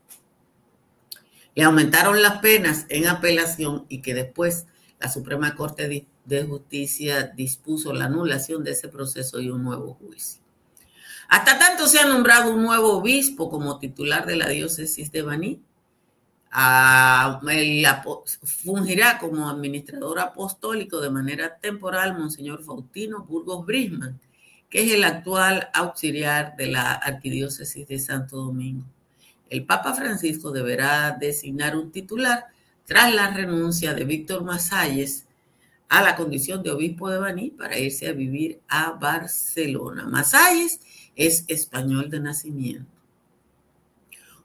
le 1.55 1.63
aumentaron 1.63 2.21
las 2.21 2.39
penas 2.39 2.87
en 2.89 3.07
apelación 3.07 3.87
y 3.89 4.03
que 4.03 4.15
después 4.15 4.67
la 4.99 5.11
Suprema 5.11 5.55
Corte 5.55 6.07
de 6.25 6.45
Justicia 6.45 7.33
dispuso 7.37 7.93
la 7.93 8.07
anulación 8.07 8.65
de 8.65 8.73
ese 8.73 8.89
proceso 8.89 9.41
y 9.41 9.51
un 9.51 9.63
nuevo 9.63 9.95
juicio. 9.95 10.43
Hasta 11.29 11.59
tanto 11.59 11.87
se 11.87 11.99
ha 11.99 12.07
nombrado 12.07 12.53
un 12.53 12.63
nuevo 12.63 12.99
obispo 12.99 13.51
como 13.51 13.79
titular 13.79 14.27
de 14.27 14.37
la 14.37 14.49
diócesis 14.49 15.11
de 15.11 15.23
Baní. 15.23 15.63
Ah, 16.51 17.41
fungirá 18.45 19.19
como 19.19 19.49
administrador 19.49 20.21
apostólico 20.21 21.01
de 21.01 21.11
manera 21.11 21.57
temporal 21.57 22.17
Monseñor 22.17 22.63
Faustino 22.63 23.25
Burgos 23.25 23.67
Brisman, 23.67 24.21
que 24.71 24.85
es 24.85 24.93
el 24.93 25.03
actual 25.03 25.69
auxiliar 25.75 26.57
de 26.57 26.69
la 26.69 26.93
arquidiócesis 26.93 27.89
de 27.89 27.99
Santo 27.99 28.37
Domingo 28.37 28.85
el 29.55 29.65
Papa 29.65 29.95
Francisco 29.95 30.51
deberá 30.51 31.17
designar 31.19 31.77
un 31.77 31.93
titular 31.93 32.47
tras 32.87 33.15
la 33.15 33.31
renuncia 33.31 33.95
de 33.95 34.05
Víctor 34.05 34.43
Masalles 34.43 35.27
a 35.89 36.03
la 36.03 36.17
condición 36.17 36.63
de 36.63 36.73
obispo 36.73 37.09
de 37.09 37.19
Baní 37.19 37.51
para 37.51 37.79
irse 37.79 38.09
a 38.09 38.13
vivir 38.13 38.61
a 38.69 38.91
Barcelona. 38.93 40.07
Masalles 40.07 40.81
es 41.17 41.45
español 41.49 42.11
de 42.11 42.21
nacimiento. 42.21 42.91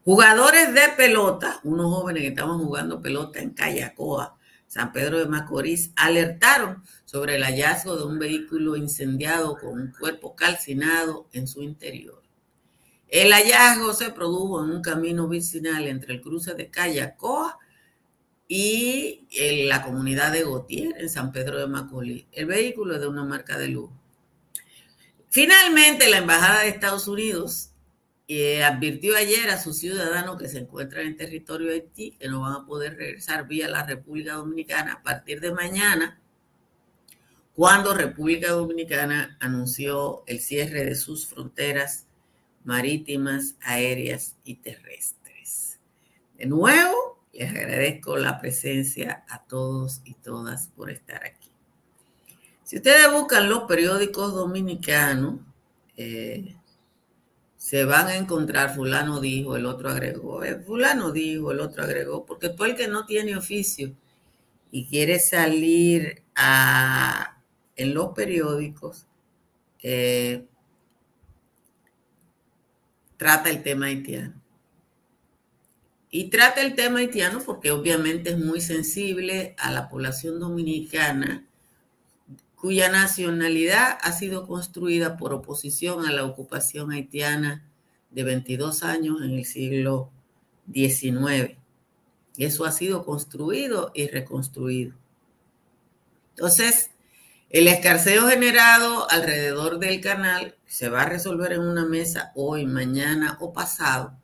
Jugadores 0.04 0.72
de 0.72 0.88
pelota, 0.96 1.60
unos 1.62 1.94
jóvenes 1.94 2.22
que 2.22 2.28
estaban 2.28 2.58
jugando 2.58 3.02
pelota 3.02 3.40
en 3.40 3.50
Callacoa, 3.50 4.36
San 4.66 4.92
Pedro 4.92 5.18
de 5.18 5.26
Macorís, 5.26 5.92
alertaron 5.94 6.82
sobre 7.04 7.36
el 7.36 7.42
hallazgo 7.42 7.96
de 7.96 8.04
un 8.04 8.18
vehículo 8.18 8.76
incendiado 8.76 9.58
con 9.58 9.78
un 9.80 9.92
cuerpo 9.92 10.34
calcinado 10.34 11.28
en 11.32 11.46
su 11.46 11.62
interior. 11.62 12.22
El 13.08 13.32
hallazgo 13.32 13.92
se 13.92 14.10
produjo 14.10 14.64
en 14.64 14.70
un 14.70 14.80
camino 14.80 15.28
vecinal 15.28 15.86
entre 15.88 16.14
el 16.14 16.20
cruce 16.20 16.54
de 16.54 16.70
Callacoa 16.70 17.58
y 18.46 19.26
la 19.66 19.82
comunidad 19.82 20.32
de 20.32 20.44
Gautier, 20.44 20.94
en 20.98 21.10
San 21.10 21.30
Pedro 21.30 21.58
de 21.58 21.66
Macorís. 21.66 22.26
El 22.32 22.46
vehículo 22.46 22.94
es 22.94 23.00
de 23.00 23.08
una 23.08 23.24
marca 23.24 23.58
de 23.58 23.68
lujo. 23.68 23.99
Finalmente, 25.30 26.10
la 26.10 26.18
Embajada 26.18 26.62
de 26.62 26.70
Estados 26.70 27.06
Unidos 27.06 27.70
eh, 28.26 28.64
advirtió 28.64 29.16
ayer 29.16 29.48
a 29.50 29.62
sus 29.62 29.78
ciudadanos 29.78 30.36
que 30.36 30.48
se 30.48 30.58
encuentran 30.58 31.06
en 31.06 31.16
territorio 31.16 31.70
Haití 31.70 32.16
que 32.18 32.28
no 32.28 32.40
van 32.40 32.54
a 32.54 32.66
poder 32.66 32.96
regresar 32.96 33.46
vía 33.46 33.68
la 33.68 33.86
República 33.86 34.34
Dominicana 34.34 34.94
a 34.94 35.02
partir 35.04 35.40
de 35.40 35.52
mañana, 35.52 36.20
cuando 37.54 37.94
República 37.94 38.50
Dominicana 38.50 39.36
anunció 39.40 40.24
el 40.26 40.40
cierre 40.40 40.84
de 40.84 40.96
sus 40.96 41.28
fronteras 41.28 42.06
marítimas, 42.64 43.54
aéreas 43.60 44.36
y 44.42 44.56
terrestres. 44.56 45.78
De 46.36 46.46
nuevo, 46.46 47.24
les 47.32 47.50
agradezco 47.50 48.16
la 48.16 48.40
presencia 48.40 49.24
a 49.28 49.44
todos 49.44 50.02
y 50.04 50.14
todas 50.14 50.68
por 50.68 50.90
estar 50.90 51.24
aquí. 51.24 51.39
Si 52.70 52.76
ustedes 52.76 53.10
buscan 53.10 53.48
los 53.48 53.64
periódicos 53.64 54.32
dominicanos, 54.32 55.40
eh, 55.96 56.54
se 57.56 57.84
van 57.84 58.06
a 58.06 58.16
encontrar 58.16 58.76
fulano 58.76 59.18
dijo, 59.18 59.56
el 59.56 59.66
otro 59.66 59.88
agregó, 59.88 60.44
eh, 60.44 60.60
fulano 60.60 61.10
dijo, 61.10 61.50
el 61.50 61.58
otro 61.58 61.82
agregó, 61.82 62.24
porque 62.24 62.48
todo 62.50 62.66
el 62.66 62.76
que 62.76 62.86
no 62.86 63.06
tiene 63.06 63.36
oficio 63.36 63.92
y 64.70 64.86
quiere 64.86 65.18
salir 65.18 66.22
a, 66.36 67.42
en 67.74 67.92
los 67.92 68.12
periódicos, 68.14 69.08
eh, 69.82 70.46
trata 73.16 73.50
el 73.50 73.64
tema 73.64 73.86
haitiano. 73.86 74.40
Y 76.08 76.30
trata 76.30 76.60
el 76.62 76.76
tema 76.76 77.00
haitiano 77.00 77.42
porque 77.44 77.72
obviamente 77.72 78.30
es 78.30 78.38
muy 78.38 78.60
sensible 78.60 79.56
a 79.58 79.72
la 79.72 79.88
población 79.88 80.38
dominicana 80.38 81.49
cuya 82.60 82.90
nacionalidad 82.90 83.98
ha 84.02 84.12
sido 84.12 84.46
construida 84.46 85.16
por 85.16 85.32
oposición 85.32 86.04
a 86.04 86.12
la 86.12 86.24
ocupación 86.24 86.92
haitiana 86.92 87.64
de 88.10 88.22
22 88.22 88.82
años 88.82 89.22
en 89.22 89.30
el 89.30 89.46
siglo 89.46 90.10
XIX. 90.72 91.56
Eso 92.36 92.64
ha 92.64 92.72
sido 92.72 93.04
construido 93.04 93.92
y 93.94 94.08
reconstruido. 94.08 94.94
Entonces, 96.30 96.90
el 97.48 97.66
escarceo 97.66 98.28
generado 98.28 99.10
alrededor 99.10 99.78
del 99.78 100.00
canal 100.00 100.56
se 100.66 100.88
va 100.88 101.02
a 101.02 101.08
resolver 101.08 101.52
en 101.52 101.60
una 101.60 101.86
mesa 101.86 102.30
hoy, 102.34 102.66
mañana 102.66 103.38
o 103.40 103.52
pasado, 103.52 104.18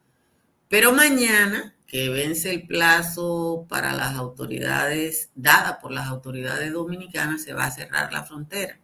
pero 0.68 0.92
mañana, 0.92 1.75
que 1.86 2.08
vence 2.08 2.50
el 2.50 2.66
plazo 2.66 3.66
para 3.68 3.92
las 3.92 4.16
autoridades, 4.16 5.30
dada 5.34 5.78
por 5.78 5.92
las 5.92 6.08
autoridades 6.08 6.72
dominicanas, 6.72 7.42
se 7.42 7.52
va 7.52 7.66
a 7.66 7.70
cerrar 7.70 8.12
la 8.12 8.24
frontera. 8.24 8.80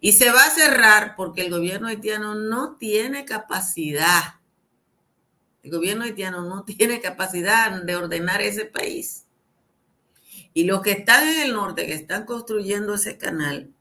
Y 0.00 0.12
se 0.12 0.30
va 0.30 0.44
a 0.44 0.50
cerrar 0.50 1.14
porque 1.16 1.42
el 1.42 1.50
gobierno 1.50 1.88
haitiano 1.88 2.34
no 2.34 2.76
tiene 2.76 3.24
capacidad. 3.24 4.34
El 5.62 5.70
gobierno 5.70 6.04
haitiano 6.04 6.42
no 6.42 6.64
tiene 6.64 7.00
capacidad 7.00 7.82
de 7.82 7.96
ordenar 7.96 8.42
ese 8.42 8.66
país. 8.66 9.26
Y 10.52 10.64
los 10.64 10.82
que 10.82 10.92
están 10.92 11.26
en 11.26 11.40
el 11.40 11.52
norte, 11.54 11.86
que 11.86 11.94
están 11.94 12.24
construyendo 12.24 12.94
ese 12.94 13.16
canal, 13.16 13.72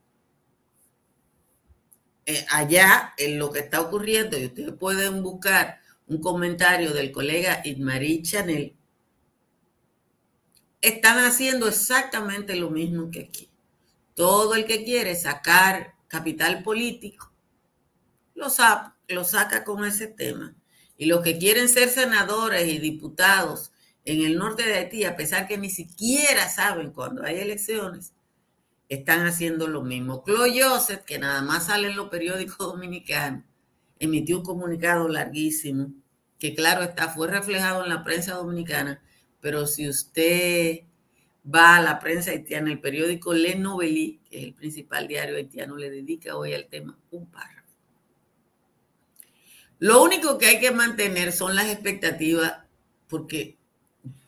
eh, 2.26 2.46
allá 2.52 3.14
en 3.18 3.40
lo 3.40 3.52
que 3.52 3.60
está 3.60 3.82
ocurriendo, 3.82 4.38
y 4.38 4.46
ustedes 4.46 4.74
pueden 4.74 5.24
buscar 5.24 5.79
un 6.10 6.20
comentario 6.20 6.92
del 6.92 7.12
colega 7.12 7.62
Idmarie 7.64 8.22
Chanel, 8.24 8.76
están 10.82 11.20
haciendo 11.20 11.68
exactamente 11.68 12.56
lo 12.56 12.70
mismo 12.70 13.12
que 13.12 13.22
aquí. 13.22 13.50
Todo 14.16 14.56
el 14.56 14.66
que 14.66 14.84
quiere 14.84 15.16
sacar 15.16 15.94
capital 16.08 16.64
político 16.64 17.32
lo, 18.34 18.48
lo 19.08 19.24
saca 19.24 19.64
con 19.64 19.86
ese 19.86 20.08
tema. 20.08 20.56
Y 20.98 21.06
los 21.06 21.22
que 21.22 21.38
quieren 21.38 21.70
ser 21.70 21.90
senadores 21.90 22.68
y 22.68 22.80
diputados 22.80 23.72
en 24.04 24.22
el 24.22 24.38
norte 24.38 24.64
de 24.64 24.76
Haití, 24.76 25.06
a 25.06 25.16
pesar 25.16 25.48
que 25.48 25.58
ni 25.58 25.70
siquiera 25.70 26.50
saben 26.50 26.92
cuando 26.92 27.24
hay 27.24 27.38
elecciones, 27.38 28.14
están 28.90 29.26
haciendo 29.28 29.68
lo 29.68 29.84
mismo. 29.84 30.24
Chloe 30.26 30.62
Joseph, 30.62 31.04
que 31.06 31.20
nada 31.20 31.42
más 31.42 31.68
sale 31.68 31.90
en 31.90 31.96
los 31.96 32.10
periódicos 32.10 32.58
dominicanos, 32.58 33.44
emitió 34.00 34.38
un 34.38 34.44
comunicado 34.44 35.08
larguísimo, 35.08 35.92
que 36.40 36.56
claro 36.56 36.84
está, 36.84 37.10
fue 37.10 37.28
reflejado 37.28 37.84
en 37.84 37.90
la 37.90 38.04
prensa 38.04 38.34
dominicana, 38.34 39.02
pero 39.42 39.68
si 39.68 39.88
usted 39.88 40.82
va 41.44 41.78
a 41.78 41.82
la 41.82 42.00
prensa 42.00 42.32
haitiana, 42.32 42.72
el 42.72 42.80
periódico 42.80 43.34
Le 43.34 43.56
Novelí, 43.56 44.20
que 44.30 44.38
es 44.38 44.44
el 44.46 44.54
principal 44.54 45.08
diario 45.08 45.36
haitiano, 45.36 45.76
le 45.76 45.90
dedica 45.90 46.36
hoy 46.36 46.54
al 46.54 46.68
tema 46.68 46.98
un 47.12 47.26
párrafo. 47.28 47.68
Lo 49.80 50.04
único 50.04 50.38
que 50.38 50.48
hay 50.48 50.60
que 50.60 50.72
mantener 50.72 51.32
son 51.32 51.56
las 51.56 51.68
expectativas, 51.70 52.60
porque 53.08 53.58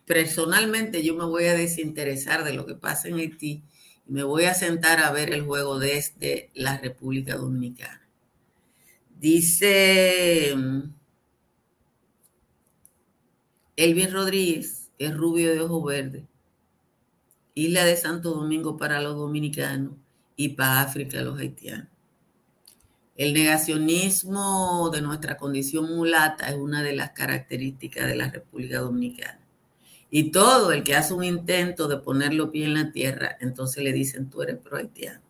personalmente 0.06 1.04
yo 1.04 1.16
me 1.16 1.26
voy 1.26 1.46
a 1.46 1.54
desinteresar 1.54 2.44
de 2.44 2.54
lo 2.54 2.66
que 2.66 2.76
pasa 2.76 3.08
en 3.08 3.16
Haití 3.16 3.64
me 4.12 4.24
voy 4.24 4.44
a 4.44 4.54
sentar 4.54 5.00
a 5.00 5.12
ver 5.12 5.32
el 5.32 5.44
juego 5.44 5.80
desde 5.80 6.50
la 6.54 6.78
República 6.78 7.38
Dominicana. 7.38 8.01
Dice 9.22 10.52
Elvin 13.76 14.12
Rodríguez, 14.12 14.90
es 14.98 15.16
rubio 15.16 15.52
de 15.52 15.60
ojo 15.60 15.84
verde, 15.84 16.26
isla 17.54 17.86
de 17.86 17.98
Santo 17.98 18.32
Domingo 18.32 18.78
para 18.78 19.00
los 19.00 19.16
dominicanos 19.16 19.94
y 20.36 20.50
para 20.50 20.82
África 20.82 21.22
los 21.22 21.38
haitianos. 21.38 21.88
El 23.16 23.36
negacionismo 23.36 24.90
de 24.92 25.04
nuestra 25.04 25.38
condición 25.38 25.96
mulata 25.96 26.50
es 26.50 26.56
una 26.56 26.82
de 26.82 26.96
las 26.96 27.12
características 27.12 28.08
de 28.08 28.16
la 28.16 28.32
República 28.32 28.80
Dominicana. 28.80 29.40
Y 30.10 30.32
todo 30.32 30.72
el 30.72 30.84
que 30.84 30.96
hace 30.96 31.14
un 31.14 31.24
intento 31.24 31.88
de 31.88 31.98
ponerlo 31.98 32.50
pie 32.50 32.66
en 32.66 32.74
la 32.74 32.92
tierra, 32.92 33.38
entonces 33.40 33.84
le 33.84 33.94
dicen, 33.94 34.32
tú 34.32 34.42
eres 34.42 34.58
pro 34.58 34.78
haitiano. 34.78 35.22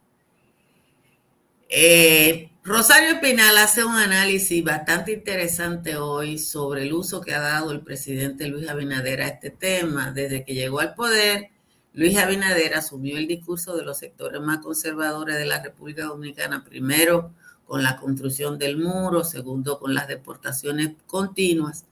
Eh, 1.67 2.50
Rosario 2.63 3.13
Espinal 3.13 3.57
hace 3.57 3.83
un 3.83 3.95
análisis 3.95 4.63
bastante 4.63 5.13
interesante 5.13 5.95
hoy 5.95 6.37
sobre 6.37 6.83
el 6.83 6.93
uso 6.93 7.19
que 7.19 7.33
ha 7.33 7.39
dado 7.39 7.71
el 7.71 7.81
presidente 7.81 8.47
Luis 8.47 8.69
Abinader 8.69 9.23
a 9.23 9.29
este 9.29 9.49
tema. 9.49 10.11
Desde 10.11 10.45
que 10.45 10.53
llegó 10.53 10.79
al 10.79 10.93
poder, 10.93 11.49
Luis 11.93 12.15
Abinader 12.19 12.75
asumió 12.75 13.17
el 13.17 13.27
discurso 13.27 13.75
de 13.75 13.83
los 13.83 13.97
sectores 13.97 14.39
más 14.41 14.59
conservadores 14.59 15.37
de 15.37 15.47
la 15.47 15.63
República 15.63 16.05
Dominicana, 16.05 16.63
primero 16.63 17.33
con 17.65 17.81
la 17.81 17.97
construcción 17.97 18.59
del 18.59 18.77
muro, 18.77 19.23
segundo 19.23 19.79
con 19.79 19.95
las 19.95 20.07
deportaciones 20.07 20.91
continuas, 21.07 21.85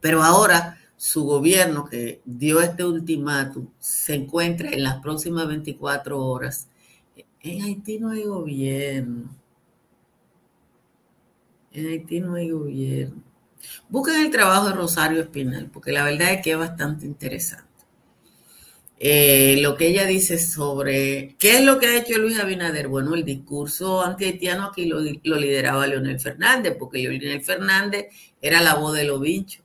pero 0.00 0.22
ahora 0.22 0.78
su 0.96 1.24
gobierno 1.24 1.84
que 1.84 2.22
dio 2.24 2.62
este 2.62 2.84
ultimátum 2.84 3.68
se 3.78 4.14
encuentra 4.14 4.70
en 4.70 4.82
las 4.82 5.02
próximas 5.02 5.46
24 5.46 6.18
horas. 6.24 6.68
En 7.42 7.62
Haití 7.62 7.98
no 7.98 8.10
hay 8.10 8.24
gobierno. 8.24 9.36
En 11.72 11.86
Haití 11.86 12.20
no 12.20 12.34
hay 12.34 12.50
gobierno. 12.50 13.22
Busquen 13.88 14.16
el 14.16 14.30
trabajo 14.30 14.68
de 14.68 14.74
Rosario 14.74 15.20
Espinal, 15.20 15.70
porque 15.72 15.92
la 15.92 16.04
verdad 16.04 16.34
es 16.34 16.42
que 16.42 16.52
es 16.52 16.58
bastante 16.58 17.06
interesante. 17.06 17.66
Eh, 18.98 19.58
lo 19.60 19.76
que 19.76 19.88
ella 19.88 20.06
dice 20.06 20.38
sobre 20.38 21.36
qué 21.38 21.58
es 21.58 21.64
lo 21.64 21.78
que 21.78 21.86
ha 21.86 21.98
hecho 21.98 22.18
Luis 22.18 22.38
Abinader. 22.38 22.88
Bueno, 22.88 23.14
el 23.14 23.24
discurso 23.24 24.02
anti-haitiano 24.02 24.64
aquí 24.64 24.86
lo, 24.86 25.00
lo, 25.00 25.36
lideraba 25.36 25.86
Leonel 25.86 26.18
Fernández, 26.18 26.76
porque 26.78 26.98
Leonel 26.98 27.42
Fernández 27.42 28.06
era 28.40 28.62
la 28.62 28.74
voz 28.74 28.94
de 28.94 29.04
los 29.04 29.20
bichos. 29.20 29.62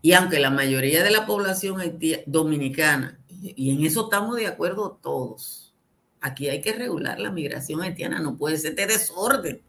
Y 0.00 0.14
aunque 0.14 0.40
la 0.40 0.50
mayoría 0.50 1.04
de 1.04 1.10
la 1.10 1.26
población 1.26 1.80
dominicana, 2.26 3.18
y 3.42 3.70
en 3.70 3.84
eso 3.84 4.04
estamos 4.04 4.36
de 4.36 4.46
acuerdo 4.46 4.98
todos, 5.02 5.74
aquí 6.20 6.48
hay 6.48 6.60
que 6.60 6.72
regular 6.72 7.18
la 7.18 7.30
migración 7.30 7.82
haitiana, 7.82 8.20
no 8.20 8.36
puede 8.36 8.56
ser 8.58 8.70
este 8.70 8.86
desorden. 8.86 9.62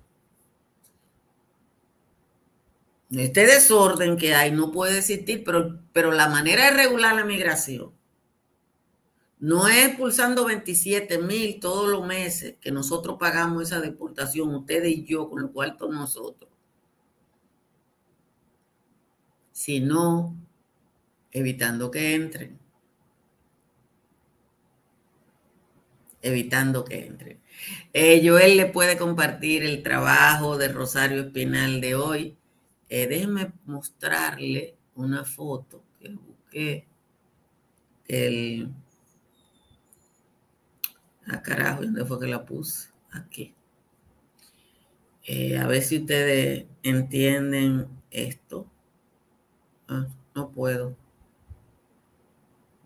Este 3.11 3.45
desorden 3.45 4.17
que 4.17 4.33
hay 4.33 4.51
no 4.51 4.71
puede 4.71 4.99
existir, 4.99 5.43
pero, 5.43 5.79
pero 5.91 6.11
la 6.11 6.29
manera 6.29 6.65
de 6.65 6.77
regular 6.77 7.15
la 7.15 7.25
migración 7.25 7.91
no 9.39 9.67
es 9.67 9.87
expulsando 9.87 10.45
27 10.45 11.17
mil 11.19 11.59
todos 11.59 11.89
los 11.89 12.07
meses 12.07 12.55
que 12.61 12.71
nosotros 12.71 13.17
pagamos 13.19 13.63
esa 13.63 13.81
deportación, 13.81 14.55
ustedes 14.55 14.89
y 14.89 15.03
yo, 15.03 15.29
con 15.29 15.41
lo 15.41 15.51
cual 15.51 15.75
todos 15.77 15.93
nosotros 15.93 16.53
sino 19.53 20.35
evitando 21.31 21.89
que 21.89 22.15
entren. 22.15 22.59
Evitando 26.23 26.83
que 26.83 27.05
entren. 27.05 27.39
Eh, 27.93 28.21
Joel 28.25 28.57
le 28.57 28.65
puede 28.65 28.97
compartir 28.97 29.63
el 29.63 29.83
trabajo 29.83 30.57
de 30.57 30.69
Rosario 30.69 31.21
Espinal 31.21 31.81
de 31.81 31.95
hoy. 31.95 32.37
Eh, 32.89 33.07
déjenme 33.07 33.51
mostrarle 33.65 34.75
una 34.95 35.25
foto 35.25 35.83
que 35.99 36.09
busqué. 36.09 36.87
El... 38.07 38.73
Ah, 41.27 41.41
carajo, 41.41 41.83
¿dónde 41.83 42.05
fue 42.05 42.19
que 42.19 42.27
la 42.27 42.45
puse? 42.45 42.89
Aquí. 43.11 43.53
Eh, 45.25 45.57
a 45.57 45.67
ver 45.67 45.81
si 45.81 45.99
ustedes 45.99 46.65
entienden 46.83 47.87
esto. 48.11 48.65
Ah, 49.87 50.07
no 50.35 50.51
puedo. 50.51 50.97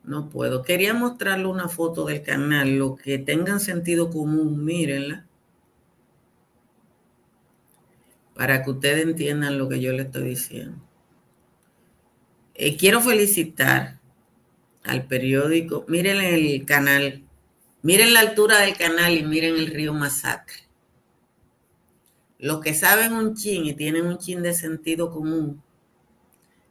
No 0.07 0.29
puedo. 0.29 0.63
Quería 0.63 0.93
mostrarle 0.93 1.47
una 1.47 1.67
foto 1.67 2.05
del 2.05 2.23
canal, 2.23 2.77
lo 2.77 2.95
que 2.95 3.19
tengan 3.19 3.59
sentido 3.59 4.09
común, 4.09 4.63
mírenla. 4.63 5.27
Para 8.33 8.63
que 8.63 8.71
ustedes 8.71 9.03
entiendan 9.03 9.57
lo 9.57 9.67
que 9.67 9.81
yo 9.81 9.91
le 9.91 10.03
estoy 10.03 10.29
diciendo. 10.29 10.81
Eh, 12.55 12.77
quiero 12.77 13.01
felicitar 13.01 13.99
al 14.83 15.05
periódico. 15.07 15.83
Miren 15.89 16.21
el 16.21 16.65
canal. 16.65 17.25
Miren 17.81 18.13
la 18.13 18.21
altura 18.21 18.59
del 18.61 18.77
canal 18.77 19.17
y 19.17 19.23
miren 19.23 19.57
el 19.57 19.67
río 19.67 19.93
Masacre. 19.93 20.69
Los 22.39 22.61
que 22.61 22.73
saben 22.73 23.11
un 23.11 23.35
chin 23.35 23.65
y 23.65 23.73
tienen 23.73 24.05
un 24.05 24.17
chin 24.19 24.41
de 24.41 24.53
sentido 24.53 25.11
común 25.11 25.61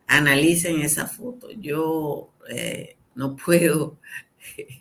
analicen 0.07 0.81
esa 0.81 1.07
foto. 1.07 1.51
Yo 1.51 2.31
eh, 2.49 2.96
no 3.17 3.35
puedo 3.35 3.99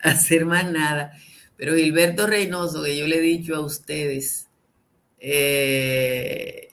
hacer 0.00 0.44
más 0.44 0.70
nada, 0.70 1.12
pero 1.56 1.76
Gilberto 1.76 2.26
Reynoso, 2.26 2.82
que 2.82 2.96
yo 2.96 3.06
le 3.06 3.16
he 3.16 3.20
dicho 3.20 3.54
a 3.56 3.60
ustedes, 3.60 4.48
eh, 5.18 6.68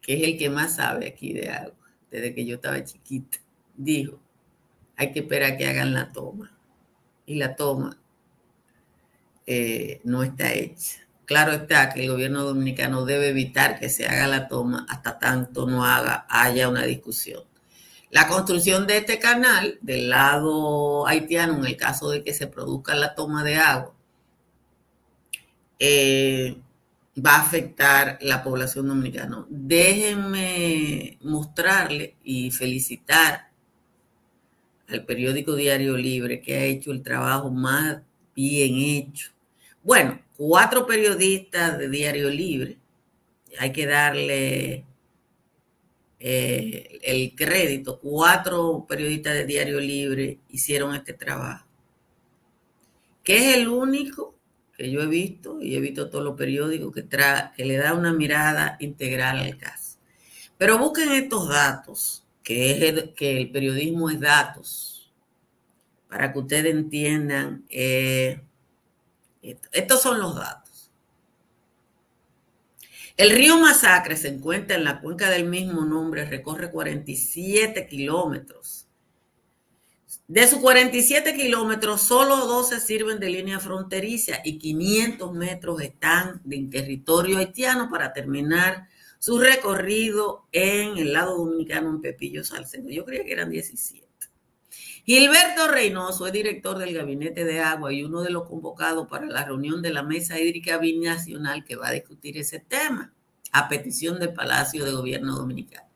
que 0.00 0.14
es 0.14 0.22
el 0.22 0.38
que 0.38 0.50
más 0.50 0.76
sabe 0.76 1.08
aquí 1.08 1.32
de 1.32 1.48
agua, 1.48 1.74
desde 2.10 2.34
que 2.34 2.44
yo 2.46 2.56
estaba 2.56 2.84
chiquita, 2.84 3.38
dijo, 3.76 4.20
hay 4.96 5.12
que 5.12 5.20
esperar 5.20 5.56
que 5.56 5.66
hagan 5.66 5.94
la 5.94 6.12
toma. 6.12 6.52
Y 7.24 7.36
la 7.36 7.54
toma 7.54 7.98
eh, 9.46 10.00
no 10.04 10.22
está 10.22 10.52
hecha. 10.52 11.06
Claro 11.24 11.52
está 11.52 11.90
que 11.92 12.02
el 12.02 12.10
gobierno 12.10 12.42
dominicano 12.42 13.04
debe 13.04 13.28
evitar 13.28 13.78
que 13.78 13.90
se 13.90 14.06
haga 14.06 14.26
la 14.26 14.48
toma 14.48 14.86
hasta 14.88 15.18
tanto 15.18 15.66
no 15.66 15.84
haga, 15.84 16.26
haya 16.28 16.68
una 16.68 16.84
discusión. 16.84 17.44
La 18.10 18.26
construcción 18.26 18.86
de 18.86 18.98
este 18.98 19.18
canal 19.18 19.78
del 19.82 20.08
lado 20.08 21.06
haitiano, 21.06 21.58
en 21.58 21.66
el 21.66 21.76
caso 21.76 22.08
de 22.10 22.24
que 22.24 22.32
se 22.32 22.46
produzca 22.46 22.94
la 22.94 23.14
toma 23.14 23.44
de 23.44 23.56
agua, 23.56 23.94
eh, 25.78 26.56
va 27.24 27.36
a 27.36 27.40
afectar 27.42 28.18
la 28.22 28.42
población 28.42 28.88
dominicana. 28.88 29.44
Déjenme 29.48 31.18
mostrarle 31.22 32.16
y 32.24 32.50
felicitar 32.50 33.50
al 34.88 35.04
periódico 35.04 35.54
Diario 35.54 35.96
Libre 35.96 36.40
que 36.40 36.56
ha 36.56 36.64
hecho 36.64 36.92
el 36.92 37.02
trabajo 37.02 37.50
más 37.50 37.98
bien 38.34 38.76
hecho. 38.76 39.32
Bueno, 39.82 40.20
cuatro 40.36 40.86
periodistas 40.86 41.78
de 41.78 41.88
Diario 41.88 42.30
Libre. 42.30 42.78
Hay 43.58 43.72
que 43.72 43.86
darle 43.86 44.84
eh, 46.20 46.98
el 47.02 47.34
crédito, 47.34 48.00
cuatro 48.00 48.84
periodistas 48.88 49.34
de 49.34 49.46
Diario 49.46 49.80
Libre 49.80 50.38
hicieron 50.48 50.94
este 50.94 51.12
trabajo, 51.14 51.66
que 53.22 53.36
es 53.36 53.56
el 53.56 53.68
único 53.68 54.34
que 54.76 54.90
yo 54.90 55.02
he 55.02 55.06
visto, 55.06 55.60
y 55.60 55.76
he 55.76 55.80
visto 55.80 56.08
todos 56.08 56.24
los 56.24 56.36
periódicos, 56.36 56.94
que, 56.94 57.06
que 57.56 57.64
le 57.64 57.76
da 57.76 57.94
una 57.94 58.12
mirada 58.12 58.76
integral 58.80 59.38
al 59.38 59.56
caso. 59.58 59.98
Pero 60.56 60.78
busquen 60.78 61.12
estos 61.12 61.48
datos, 61.48 62.24
que, 62.42 62.70
es 62.70 62.82
el, 62.82 63.14
que 63.14 63.36
el 63.38 63.50
periodismo 63.50 64.08
es 64.08 64.20
datos, 64.20 65.12
para 66.08 66.32
que 66.32 66.38
ustedes 66.38 66.74
entiendan. 66.74 67.64
Eh, 67.68 68.40
Estos 69.72 70.02
son 70.02 70.18
los 70.20 70.34
datos. 70.34 70.67
El 73.18 73.30
río 73.30 73.58
Masacre 73.58 74.16
se 74.16 74.28
encuentra 74.28 74.76
en 74.76 74.84
la 74.84 75.00
cuenca 75.00 75.28
del 75.28 75.44
mismo 75.44 75.84
nombre, 75.84 76.24
recorre 76.24 76.70
47 76.70 77.88
kilómetros. 77.88 78.86
De 80.28 80.46
sus 80.46 80.60
47 80.60 81.34
kilómetros, 81.34 82.02
solo 82.02 82.36
12 82.46 82.78
sirven 82.78 83.18
de 83.18 83.28
línea 83.30 83.58
fronteriza 83.58 84.36
y 84.44 84.58
500 84.60 85.32
metros 85.34 85.82
están 85.82 86.40
en 86.48 86.70
territorio 86.70 87.38
haitiano 87.38 87.90
para 87.90 88.12
terminar 88.12 88.86
su 89.18 89.40
recorrido 89.40 90.46
en 90.52 90.96
el 90.96 91.12
lado 91.12 91.38
dominicano 91.38 91.90
en 91.90 92.00
Pepillo 92.00 92.44
Salcedo. 92.44 92.88
Yo 92.88 93.04
creía 93.04 93.24
que 93.24 93.32
eran 93.32 93.50
17. 93.50 94.07
Gilberto 95.08 95.68
Reynoso 95.68 96.26
es 96.26 96.34
director 96.34 96.76
del 96.76 96.92
Gabinete 96.92 97.46
de 97.46 97.60
Agua 97.60 97.90
y 97.90 98.04
uno 98.04 98.20
de 98.20 98.28
los 98.28 98.46
convocados 98.46 99.08
para 99.08 99.24
la 99.24 99.42
reunión 99.42 99.80
de 99.80 99.88
la 99.88 100.02
Mesa 100.02 100.38
Hídrica 100.38 100.76
Binacional 100.76 101.64
que 101.64 101.76
va 101.76 101.88
a 101.88 101.92
discutir 101.92 102.36
ese 102.36 102.60
tema 102.60 103.10
a 103.50 103.70
petición 103.70 104.20
del 104.20 104.34
Palacio 104.34 104.84
de 104.84 104.92
Gobierno 104.92 105.34
Dominicano. 105.34 105.88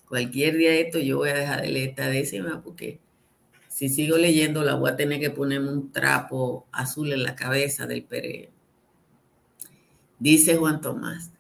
Cualquier 0.09 0.57
día 0.57 0.71
de 0.71 0.81
esto 0.81 0.99
yo 1.01 1.18
voy 1.18 1.29
a 1.29 1.35
dejar 1.35 1.61
de 1.61 1.68
leer 1.68 1.90
esta 1.90 2.09
décima 2.09 2.62
porque 2.62 3.01
si 3.68 3.90
sigo 3.90 4.16
leyendo 4.16 4.64
la 4.64 4.77
voy 4.77 4.92
a 4.92 4.97
tener 4.97 5.21
que 5.21 5.29
ponerme 5.29 5.71
un 5.71 5.92
trapo 5.92 6.66
azul 6.73 7.12
en 7.12 7.23
la 7.23 7.37
cabeza 7.37 7.87
del 7.87 8.03
Pere. 8.03 8.49
Dice 10.18 10.57
Juan 10.57 10.81
Tomás. 10.81 11.33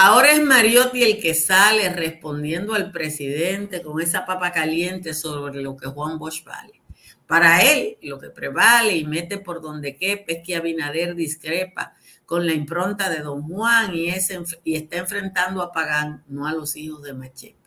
Ahora 0.00 0.30
es 0.30 0.40
Mariotti 0.40 1.02
el 1.02 1.20
que 1.20 1.34
sale 1.34 1.88
respondiendo 1.92 2.74
al 2.74 2.92
presidente 2.92 3.82
con 3.82 4.00
esa 4.00 4.24
papa 4.24 4.52
caliente 4.52 5.12
sobre 5.12 5.60
lo 5.60 5.76
que 5.76 5.88
Juan 5.88 6.20
Bosch 6.20 6.44
vale. 6.44 6.80
Para 7.26 7.62
él, 7.62 7.98
lo 8.02 8.20
que 8.20 8.30
prevale 8.30 8.96
y 8.96 9.04
mete 9.04 9.38
por 9.38 9.60
donde 9.60 9.96
quepa 9.96 10.34
es 10.34 10.46
que 10.46 10.54
Abinader 10.54 11.16
discrepa 11.16 11.96
con 12.26 12.46
la 12.46 12.52
impronta 12.52 13.10
de 13.10 13.22
Don 13.22 13.42
Juan 13.42 13.92
y, 13.92 14.14
y 14.62 14.76
está 14.76 14.98
enfrentando 14.98 15.62
a 15.62 15.72
Pagán, 15.72 16.22
no 16.28 16.46
a 16.46 16.52
los 16.52 16.76
hijos 16.76 17.02
de 17.02 17.14
Machepa. 17.14 17.57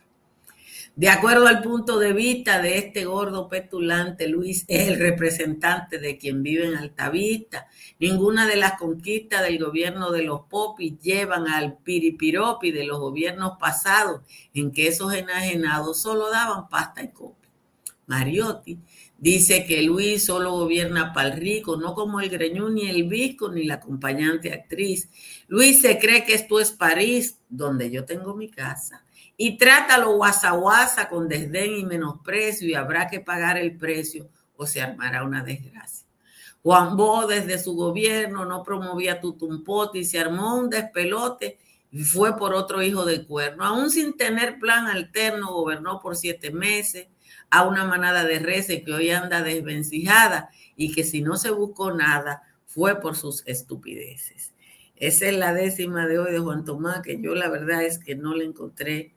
De 0.94 1.08
acuerdo 1.08 1.46
al 1.46 1.62
punto 1.62 1.98
de 1.98 2.12
vista 2.12 2.60
de 2.60 2.76
este 2.76 3.06
gordo 3.06 3.48
petulante, 3.48 4.28
Luis 4.28 4.66
es 4.68 4.88
el 4.88 4.98
representante 4.98 5.98
de 5.98 6.18
quien 6.18 6.42
vive 6.42 6.66
en 6.66 6.76
Altavista. 6.76 7.66
Ninguna 7.98 8.46
de 8.46 8.56
las 8.56 8.78
conquistas 8.78 9.42
del 9.42 9.58
gobierno 9.58 10.10
de 10.10 10.22
los 10.22 10.42
popis 10.42 11.00
llevan 11.00 11.48
al 11.48 11.78
piripiropi 11.78 12.72
de 12.72 12.84
los 12.84 13.00
gobiernos 13.00 13.52
pasados, 13.58 14.20
en 14.52 14.70
que 14.70 14.88
esos 14.88 15.14
enajenados 15.14 16.02
solo 16.02 16.30
daban 16.30 16.68
pasta 16.68 17.02
y 17.02 17.08
copa. 17.08 17.48
Mariotti 18.06 18.78
Dice 19.22 19.66
que 19.66 19.82
Luis 19.82 20.24
solo 20.24 20.50
gobierna 20.50 21.12
para 21.12 21.28
el 21.28 21.40
rico, 21.40 21.76
no 21.76 21.94
como 21.94 22.20
el 22.20 22.28
Greñón, 22.28 22.74
ni 22.74 22.88
el 22.88 23.04
Visco, 23.04 23.48
ni 23.52 23.62
la 23.62 23.74
acompañante 23.74 24.52
actriz. 24.52 25.08
Luis 25.46 25.80
se 25.80 25.96
cree 26.00 26.24
que 26.24 26.34
esto 26.34 26.58
es 26.58 26.72
París, 26.72 27.38
donde 27.48 27.88
yo 27.88 28.04
tengo 28.04 28.34
mi 28.34 28.48
casa. 28.48 29.04
Y 29.44 29.58
trátalo 29.58 30.12
guasa 30.12 30.52
guasa 30.52 31.08
con 31.08 31.26
desdén 31.26 31.76
y 31.76 31.84
menosprecio 31.84 32.68
y 32.68 32.74
habrá 32.74 33.08
que 33.08 33.18
pagar 33.18 33.58
el 33.58 33.76
precio 33.76 34.28
o 34.56 34.68
se 34.68 34.80
armará 34.80 35.24
una 35.24 35.42
desgracia. 35.42 36.06
Juan 36.62 36.96
Bo 36.96 37.26
desde 37.26 37.58
su 37.58 37.74
gobierno 37.74 38.44
no 38.44 38.62
promovía 38.62 39.20
tutumpote 39.20 39.98
y 39.98 40.04
se 40.04 40.20
armó 40.20 40.54
un 40.54 40.70
despelote 40.70 41.58
y 41.90 42.04
fue 42.04 42.36
por 42.36 42.54
otro 42.54 42.84
hijo 42.84 43.04
de 43.04 43.26
cuerno. 43.26 43.64
Aún 43.64 43.90
sin 43.90 44.16
tener 44.16 44.60
plan 44.60 44.86
alterno, 44.86 45.52
gobernó 45.52 45.98
por 45.98 46.14
siete 46.14 46.52
meses 46.52 47.08
a 47.50 47.66
una 47.66 47.84
manada 47.84 48.22
de 48.24 48.38
reses 48.38 48.84
que 48.84 48.92
hoy 48.92 49.10
anda 49.10 49.42
desvencijada 49.42 50.50
y 50.76 50.94
que 50.94 51.02
si 51.02 51.20
no 51.20 51.36
se 51.36 51.50
buscó 51.50 51.90
nada 51.90 52.44
fue 52.64 53.00
por 53.00 53.16
sus 53.16 53.42
estupideces. 53.48 54.54
Esa 54.94 55.26
es 55.26 55.36
la 55.36 55.52
décima 55.52 56.06
de 56.06 56.20
hoy 56.20 56.30
de 56.30 56.38
Juan 56.38 56.64
Tomás, 56.64 57.02
que 57.02 57.20
yo 57.20 57.34
la 57.34 57.48
verdad 57.48 57.82
es 57.82 57.98
que 57.98 58.14
no 58.14 58.36
le 58.36 58.44
encontré 58.44 59.12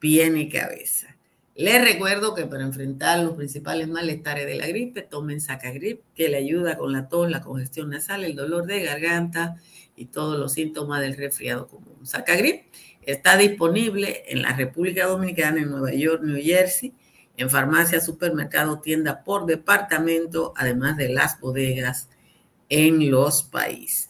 pie 0.00 0.30
ni 0.30 0.48
cabeza. 0.48 1.16
Les 1.54 1.82
recuerdo 1.82 2.34
que 2.34 2.46
para 2.46 2.64
enfrentar 2.64 3.18
los 3.20 3.36
principales 3.36 3.86
malestares 3.86 4.46
de 4.46 4.54
la 4.54 4.66
gripe, 4.66 5.02
tomen 5.02 5.40
Sacagrip, 5.40 6.00
que 6.14 6.28
le 6.28 6.38
ayuda 6.38 6.78
con 6.78 6.92
la 6.92 7.08
tos, 7.08 7.30
la 7.30 7.42
congestión 7.42 7.90
nasal, 7.90 8.24
el 8.24 8.34
dolor 8.34 8.66
de 8.66 8.82
garganta 8.82 9.56
y 9.94 10.06
todos 10.06 10.38
los 10.38 10.54
síntomas 10.54 11.02
del 11.02 11.16
resfriado 11.16 11.68
común. 11.68 12.06
Sacagrip 12.06 12.64
está 13.02 13.36
disponible 13.36 14.24
en 14.28 14.42
la 14.42 14.56
República 14.56 15.06
Dominicana, 15.06 15.60
en 15.60 15.70
Nueva 15.70 15.92
York, 15.92 16.22
New 16.22 16.42
Jersey, 16.42 16.94
en 17.36 17.50
farmacia, 17.50 18.00
supermercado, 18.00 18.80
tienda 18.80 19.22
por 19.22 19.46
departamento, 19.46 20.54
además 20.56 20.96
de 20.96 21.10
las 21.10 21.40
bodegas 21.40 22.08
en 22.68 23.10
los 23.10 23.42
países. 23.42 24.09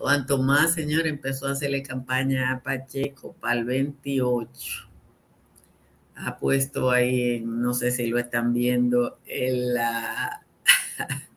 Juan 0.00 0.24
Tomás, 0.24 0.72
señor, 0.72 1.06
empezó 1.06 1.46
a 1.46 1.52
hacerle 1.52 1.82
campaña 1.82 2.52
a 2.52 2.62
Pacheco 2.62 3.34
para 3.34 3.60
el 3.60 3.66
28. 3.66 4.88
Ha 6.14 6.38
puesto 6.38 6.90
ahí, 6.90 7.42
no 7.44 7.74
sé 7.74 7.90
si 7.90 8.06
lo 8.06 8.18
están 8.18 8.54
viendo, 8.54 9.18
en 9.26 9.74
la, 9.74 10.42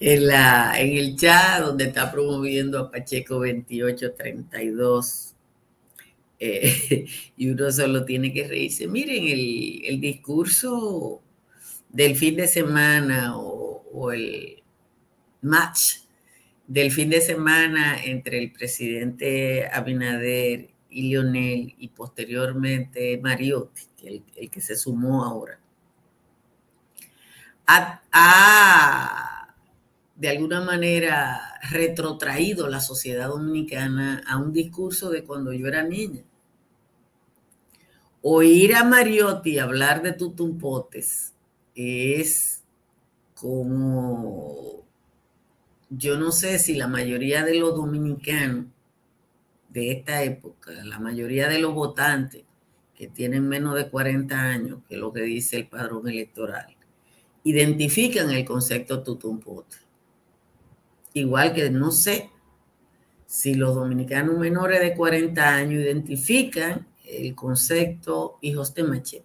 en, 0.00 0.26
la, 0.26 0.80
en 0.80 0.96
el 0.96 1.16
chat 1.16 1.62
donde 1.62 1.84
está 1.84 2.10
promoviendo 2.10 2.78
a 2.78 2.90
Pacheco 2.90 3.34
2832. 3.34 5.34
Eh, 6.40 7.06
y 7.36 7.50
uno 7.50 7.70
solo 7.70 8.06
tiene 8.06 8.32
que 8.32 8.48
reírse. 8.48 8.88
Miren, 8.88 9.26
el, 9.26 9.84
el 9.84 10.00
discurso 10.00 11.20
del 11.90 12.16
fin 12.16 12.36
de 12.36 12.48
semana 12.48 13.36
o, 13.36 14.10
el 14.10 14.62
match 15.42 16.07
del 16.68 16.92
fin 16.92 17.10
de 17.10 17.20
semana 17.20 18.00
entre 18.04 18.38
el 18.38 18.52
presidente 18.52 19.68
Abinader 19.72 20.70
y 20.90 21.02
Lionel 21.08 21.74
y 21.78 21.88
posteriormente 21.88 23.18
Mariotti, 23.18 23.82
el, 24.04 24.22
el 24.36 24.50
que 24.50 24.60
se 24.60 24.76
sumó 24.76 25.24
ahora, 25.24 25.58
ha, 28.12 29.54
de 30.14 30.28
alguna 30.28 30.60
manera 30.60 31.40
retrotraído 31.70 32.68
la 32.68 32.80
sociedad 32.80 33.28
dominicana 33.28 34.22
a 34.26 34.36
un 34.36 34.52
discurso 34.52 35.10
de 35.10 35.24
cuando 35.24 35.52
yo 35.52 35.66
era 35.66 35.82
niña. 35.82 36.22
Oír 38.22 38.74
a 38.74 38.84
Mariotti 38.84 39.58
hablar 39.58 40.02
de 40.02 40.12
tutumpotes 40.12 41.34
es 41.74 42.64
como, 43.34 44.87
yo 45.90 46.18
no 46.18 46.32
sé 46.32 46.58
si 46.58 46.74
la 46.74 46.88
mayoría 46.88 47.44
de 47.44 47.54
los 47.54 47.74
dominicanos 47.74 48.66
de 49.68 49.92
esta 49.92 50.22
época, 50.22 50.72
la 50.84 50.98
mayoría 50.98 51.48
de 51.48 51.58
los 51.58 51.74
votantes 51.74 52.44
que 52.94 53.06
tienen 53.06 53.48
menos 53.48 53.74
de 53.74 53.88
40 53.88 54.36
años, 54.36 54.80
que 54.88 54.94
es 54.94 55.00
lo 55.00 55.12
que 55.12 55.22
dice 55.22 55.56
el 55.56 55.68
padrón 55.68 56.08
electoral, 56.08 56.76
identifican 57.44 58.30
el 58.30 58.44
concepto 58.44 59.02
tutumpote. 59.02 59.76
Igual 61.14 61.54
que 61.54 61.70
no 61.70 61.90
sé 61.90 62.30
si 63.26 63.54
los 63.54 63.74
dominicanos 63.74 64.38
menores 64.38 64.80
de 64.80 64.94
40 64.94 65.54
años 65.54 65.82
identifican 65.82 66.86
el 67.06 67.34
concepto 67.34 68.38
hijos 68.40 68.74
de 68.74 68.82
machete. 68.82 69.24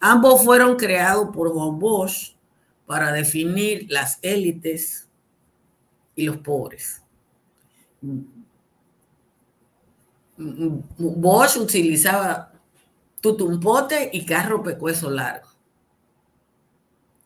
Ambos 0.00 0.44
fueron 0.44 0.76
creados 0.76 1.28
por 1.34 1.52
Juan 1.52 1.78
Bosch 1.78 2.34
para 2.86 3.12
definir 3.12 3.86
las 3.88 4.18
élites 4.22 5.07
y 6.18 6.24
los 6.24 6.38
pobres. 6.38 7.00
Bosch 10.36 11.56
utilizaba 11.58 12.52
tutumpote 13.20 14.10
y 14.12 14.26
carro 14.26 14.60
pecueso 14.64 15.10
largo, 15.10 15.48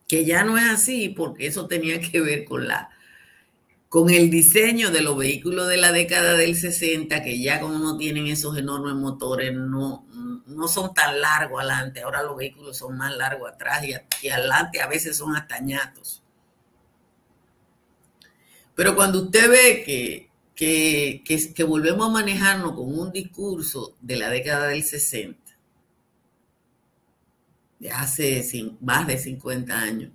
que 0.07 0.27
ya 0.27 0.45
no 0.45 0.59
es 0.59 0.65
así 0.65 1.09
porque 1.09 1.47
eso 1.47 1.67
tenía 1.67 2.01
que 2.01 2.21
ver 2.21 2.45
con 2.45 2.69
la 2.69 2.91
con 3.89 4.11
el 4.11 4.31
diseño 4.31 4.91
de 4.91 5.03
los 5.03 5.17
vehículos 5.19 5.69
de 5.69 5.77
la 5.77 5.93
década 5.93 6.35
del 6.35 6.57
60, 6.57 7.23
que 7.23 7.43
ya 7.43 7.61
como 7.61 7.79
no 7.79 7.99
tienen 7.99 8.27
esos 8.27 8.57
enormes 8.57 8.95
motores, 8.95 9.55
no, 9.55 10.07
no 10.47 10.69
son 10.69 10.95
tan 10.95 11.21
largos 11.21 11.61
adelante. 11.61 12.01
Ahora 12.01 12.23
los 12.23 12.37
vehículos 12.37 12.79
son 12.79 12.97
más 12.97 13.15
largos 13.17 13.53
atrás 13.53 13.85
y, 13.87 14.29
adelante 14.29 14.81
a 14.81 14.87
veces 14.87 15.17
son 15.17 15.37
hasta 15.37 15.61
Pero 18.75 18.97
cuando 18.97 19.25
usted 19.25 19.51
ve 19.51 19.83
que, 19.85 20.31
que, 20.55 21.53
que, 21.55 21.65
volvemos 21.65 22.09
a 22.09 22.13
manejarnos 22.13 22.73
con 22.73 22.99
un 22.99 23.13
discurso 23.13 23.97
de 24.01 24.17
la 24.17 24.31
década 24.31 24.69
del 24.69 24.83
60, 24.83 25.39
de 27.79 27.91
hace 27.91 28.45
más 28.81 29.07
de 29.07 29.19
50 29.19 29.79
años, 29.79 30.13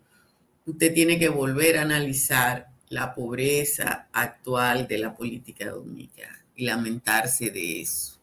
usted 0.66 0.94
tiene 0.94 1.20
que 1.20 1.30
volver 1.30 1.78
a 1.78 1.84
analizar 1.84 2.70
la 2.90 3.14
pobreza 3.14 4.08
actual 4.12 4.88
de 4.88 4.98
la 4.98 5.16
política 5.16 5.70
dominicana 5.70 6.46
y 6.56 6.66
lamentarse 6.66 7.52
de 7.52 7.82
eso. 7.82 8.18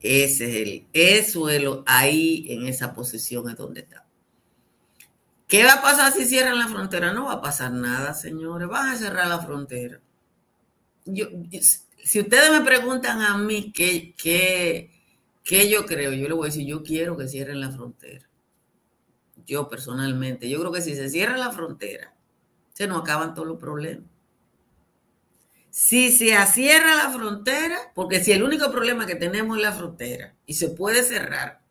Ese 0.00 0.48
es 0.48 0.56
el, 0.66 0.86
eso 0.94 1.50
es 1.50 1.62
ahí 1.86 2.46
en 2.48 2.66
esa 2.66 2.94
posición 2.94 3.50
es 3.50 3.56
donde 3.56 3.80
está. 3.80 4.06
¿Qué 5.50 5.64
va 5.64 5.74
a 5.74 5.82
pasar 5.82 6.12
si 6.12 6.24
cierran 6.24 6.58
la 6.58 6.68
frontera? 6.68 7.12
No 7.12 7.26
va 7.26 7.34
a 7.34 7.42
pasar 7.42 7.72
nada, 7.72 8.14
señores. 8.14 8.68
Van 8.68 8.88
a 8.88 8.96
cerrar 8.96 9.28
la 9.28 9.40
frontera. 9.40 10.00
Yo, 11.04 11.26
si 12.02 12.20
ustedes 12.20 12.50
me 12.50 12.62
preguntan 12.62 13.20
a 13.20 13.36
mí 13.36 13.72
qué, 13.72 14.14
qué, 14.16 14.90
qué 15.44 15.68
yo 15.68 15.84
creo, 15.84 16.12
yo 16.14 16.28
le 16.28 16.34
voy 16.34 16.46
a 16.46 16.50
decir, 16.50 16.66
yo 16.66 16.82
quiero 16.82 17.16
que 17.18 17.28
cierren 17.28 17.60
la 17.60 17.70
frontera 17.70 18.30
yo 19.50 19.68
personalmente, 19.68 20.48
yo 20.48 20.60
creo 20.60 20.70
que 20.70 20.80
si 20.80 20.94
se 20.94 21.08
cierra 21.08 21.36
la 21.36 21.50
frontera, 21.50 22.14
se 22.72 22.86
nos 22.86 23.02
acaban 23.02 23.34
todos 23.34 23.48
los 23.48 23.58
problemas. 23.58 24.08
Si 25.70 26.12
se 26.12 26.34
cierra 26.46 26.94
la 26.94 27.10
frontera, 27.10 27.76
porque 27.94 28.22
si 28.22 28.30
el 28.30 28.44
único 28.44 28.70
problema 28.70 29.06
que 29.06 29.16
tenemos 29.16 29.56
es 29.56 29.62
la 29.62 29.72
frontera 29.72 30.36
y 30.46 30.54
se 30.54 30.68
puede 30.68 31.02
cerrar, 31.02 31.62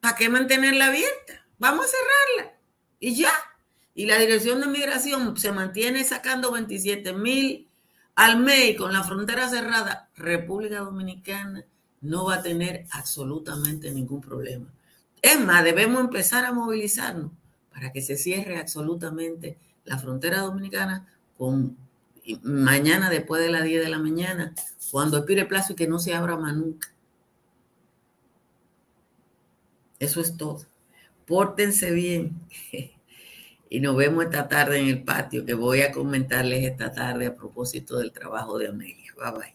¿para 0.00 0.16
qué 0.16 0.28
mantenerla 0.28 0.86
abierta? 0.86 1.47
Vamos 1.58 1.86
a 1.86 1.88
cerrarla 1.88 2.58
y 3.00 3.14
ya. 3.14 3.32
Y 3.94 4.06
la 4.06 4.18
Dirección 4.18 4.60
de 4.60 4.68
Migración 4.68 5.36
se 5.36 5.52
mantiene 5.52 6.04
sacando 6.04 6.52
27 6.52 7.12
mil 7.14 7.68
al 8.14 8.38
mes 8.38 8.76
con 8.76 8.92
la 8.92 9.02
frontera 9.02 9.48
cerrada. 9.48 10.08
República 10.16 10.78
Dominicana 10.80 11.64
no 12.00 12.26
va 12.26 12.36
a 12.36 12.42
tener 12.42 12.86
absolutamente 12.92 13.90
ningún 13.90 14.20
problema. 14.20 14.72
Es 15.20 15.40
más, 15.40 15.64
debemos 15.64 16.00
empezar 16.00 16.44
a 16.44 16.52
movilizarnos 16.52 17.32
para 17.72 17.92
que 17.92 18.02
se 18.02 18.16
cierre 18.16 18.58
absolutamente 18.58 19.58
la 19.84 19.98
frontera 19.98 20.40
dominicana 20.40 21.06
con 21.36 21.76
mañana 22.42 23.10
después 23.10 23.42
de 23.42 23.50
las 23.50 23.64
10 23.64 23.82
de 23.82 23.88
la 23.88 23.98
mañana, 23.98 24.54
cuando 24.90 25.18
expire 25.18 25.42
el 25.42 25.48
plazo 25.48 25.72
y 25.72 25.76
que 25.76 25.88
no 25.88 25.98
se 25.98 26.14
abra 26.14 26.36
más 26.36 26.54
nunca. 26.54 26.88
Eso 29.98 30.20
es 30.20 30.36
todo. 30.36 30.66
Pórtense 31.28 31.90
bien. 31.92 32.40
y 33.70 33.80
nos 33.80 33.96
vemos 33.96 34.24
esta 34.24 34.48
tarde 34.48 34.80
en 34.80 34.88
el 34.88 35.04
patio, 35.04 35.44
que 35.44 35.54
voy 35.54 35.82
a 35.82 35.92
comentarles 35.92 36.64
esta 36.64 36.90
tarde 36.92 37.26
a 37.26 37.36
propósito 37.36 37.98
del 37.98 38.12
trabajo 38.12 38.58
de 38.58 38.68
Amelia. 38.68 39.12
Bye 39.16 39.32
bye. 39.32 39.54